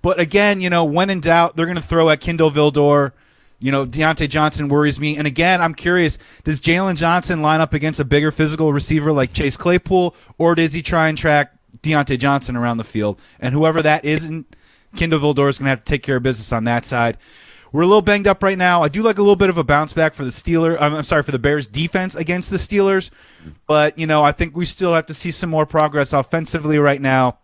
[0.02, 3.12] But again, you know, when in doubt, they're going to throw at Kindle Vildor.
[3.60, 5.16] You know, Diontae Johnson worries me.
[5.16, 9.32] And again, I'm curious, does Jaylon Johnson line up against a bigger physical receiver like
[9.32, 11.52] Chase Claypool, or does he try and track
[11.82, 13.20] Diontae Johnson around the field?
[13.38, 14.56] And whoever that isn't
[14.96, 17.18] Kindle Vildor is going to have to take care of business on that side.
[17.74, 18.82] We're a little banged up right now.
[18.84, 20.76] I do like a little bit of a bounce back for the Steelers.
[20.80, 23.10] I'm sorry for the Bears defense against the Steelers,
[23.66, 27.00] but you know I think we still have to see some more progress offensively right
[27.00, 27.38] now.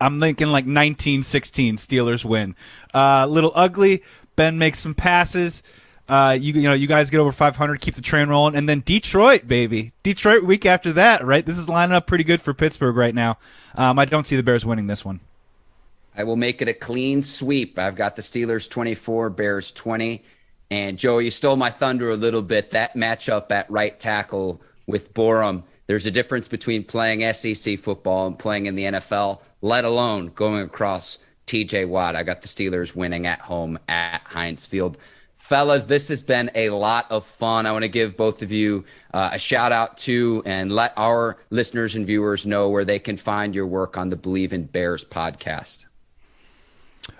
[0.00, 2.54] I'm thinking like 1916 Steelers win.
[2.94, 4.04] A uh, little ugly.
[4.36, 5.64] Ben makes some passes.
[6.08, 8.84] Uh, you you know you guys get over 500, keep the train rolling, and then
[8.86, 11.44] Detroit, baby, Detroit week after that, right?
[11.44, 13.38] This is lining up pretty good for Pittsburgh right now.
[13.74, 15.18] Um, I don't see the Bears winning this one.
[16.18, 17.78] I will make it a clean sweep.
[17.78, 20.24] I've got the Steelers 24, Bears 20.
[20.68, 22.72] And Joe, you stole my thunder a little bit.
[22.72, 28.36] That matchup at right tackle with Borom, there's a difference between playing SEC football and
[28.36, 32.16] playing in the NFL, let alone going across TJ Watt.
[32.16, 34.98] I got the Steelers winning at home at Heinz Field.
[35.34, 37.64] Fellas, this has been a lot of fun.
[37.64, 41.38] I want to give both of you uh, a shout out to and let our
[41.50, 45.04] listeners and viewers know where they can find your work on the Bleav in Bears
[45.04, 45.87] podcast.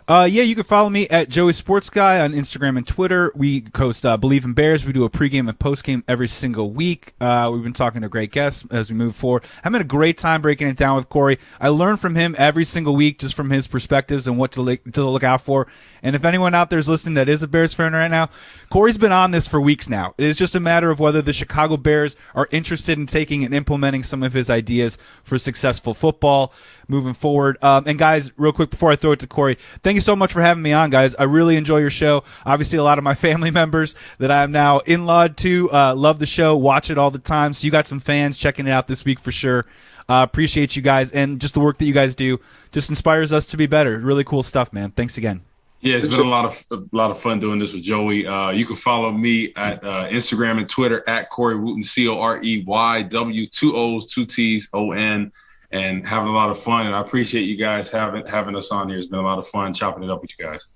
[0.09, 3.31] Uh, yeah, you can follow me at Joey Sports Guy on Instagram and Twitter.
[3.37, 4.87] We host uh, Bleav in Bears.
[4.87, 7.13] We do a pregame and postgame every single week.
[7.21, 9.45] Uh, we've been talking to great guests as we move forward.
[9.63, 11.39] I'm having a great time breaking it down with Corey.
[11.61, 14.83] I learn from him every single week, just from his perspectives and what to look,
[14.93, 15.67] to look out for.
[16.03, 18.31] And if anyone out there is listening that is a Bears fan right now,
[18.71, 20.15] Corey's been on this for weeks now.
[20.17, 23.55] It is just a matter of whether the Chicago Bears are interested in taking and
[23.55, 26.55] implementing some of his ideas for successful football
[26.89, 27.59] moving forward.
[27.63, 30.33] Um, and guys, real quick before I throw it to Corey, thank you so much
[30.33, 31.15] for having me on, guys.
[31.15, 32.25] I really enjoy your show.
[32.45, 35.95] Obviously, a lot of my family members that I am now in lawed to uh,
[35.95, 37.53] love the show, watch it all the time.
[37.53, 39.67] So you got some fans checking it out this week for sure.
[40.09, 42.41] Uh, appreciate you guys and just the work that you guys do.
[42.73, 43.99] Just inspires us to be better.
[43.99, 44.91] Really cool stuff, man.
[44.91, 45.43] Thanks again.
[45.81, 48.27] Yeah, it's been a lot of a lot of fun doing this with Joey.
[48.27, 52.19] Uh, you can follow me at uh, Instagram and Twitter at Corey Wootton, C O
[52.19, 55.31] R E Y W, two O's, two T's, O N
[55.71, 56.87] and having a lot of fun.
[56.87, 58.99] And I appreciate you guys having having us on here.
[58.99, 60.67] It's been a lot of fun chopping it up with you guys.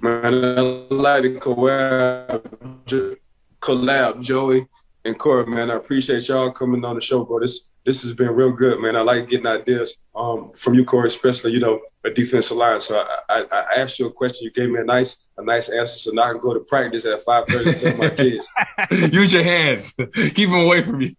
[0.00, 0.60] Man, I
[0.90, 3.16] like to collab,
[3.60, 4.66] collab Joey
[5.06, 5.70] and Corey, man.
[5.70, 7.40] I appreciate y'all coming on the show, bro.
[7.40, 8.96] This this has been real good, man.
[8.96, 12.80] I like getting ideas um, from you, Corey, especially you know a defensive line.
[12.80, 15.68] So I, I, I, asked you a question, you gave me a nice a nice
[15.70, 18.48] answer, so now I can go to practice at five thirty to my kids.
[18.90, 21.14] Use your hands, keep them away from you.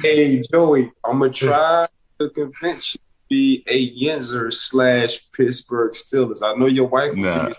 [0.00, 1.86] Hey Joey, I'm gonna try
[2.18, 6.42] to convince you to be a Yinzer slash Pittsburgh Steelers.
[6.42, 7.14] I know your wife.
[7.14, 7.50] Nah.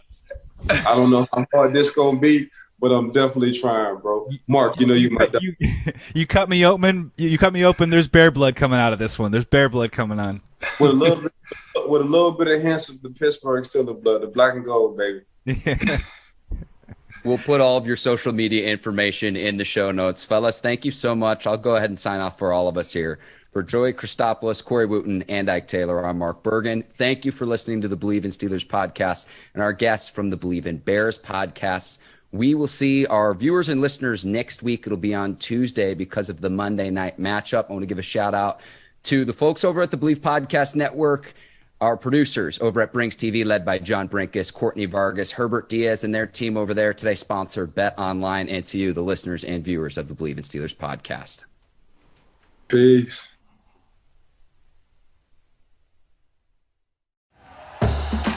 [0.70, 2.50] I don't know how hard this gonna be,
[2.80, 4.30] but I'm definitely trying, bro.
[4.48, 5.34] Mark, you know you might.
[5.42, 5.56] You,
[6.14, 7.12] you cut me open.
[7.18, 7.90] You cut me open.
[7.90, 9.32] There's bear blood coming out of this one.
[9.32, 10.42] There's bear blood coming on.
[10.80, 11.34] With a little bit,
[11.88, 14.98] with a little bit of hints of the Pittsburgh Steelers blood, the black and gold,
[14.98, 15.22] baby.
[17.28, 20.24] We'll put all of your social media information in the show notes.
[20.24, 21.46] Fellas, thank you so much.
[21.46, 23.20] I'll go ahead and sign off for all of us here.
[23.52, 26.84] For Joey Christopoulos, Corey Wootton, and Ike Taylor, I'm Mark Bergen.
[26.84, 30.38] Thank you for listening to the Bleav in Steelers podcast and our guests from the
[30.38, 31.98] Bleav in Bears podcasts.
[32.32, 34.88] We will see our viewers and listeners next week.
[34.88, 37.70] It'll be on Tuesday because of the Monday night matchup.
[37.70, 38.62] I want to give a shout out
[39.04, 41.34] to the folks over at the Bleav Podcast Network
[41.80, 46.14] our producers over at Brinks TV, led by John Brinkus, Courtney Vargas, Herbert Diaz, and
[46.14, 49.98] their team over there today sponsor Bet Online, and to you, the listeners and viewers
[49.98, 51.46] of the Bleav in Steelers podcast.
[52.68, 53.28] Peace.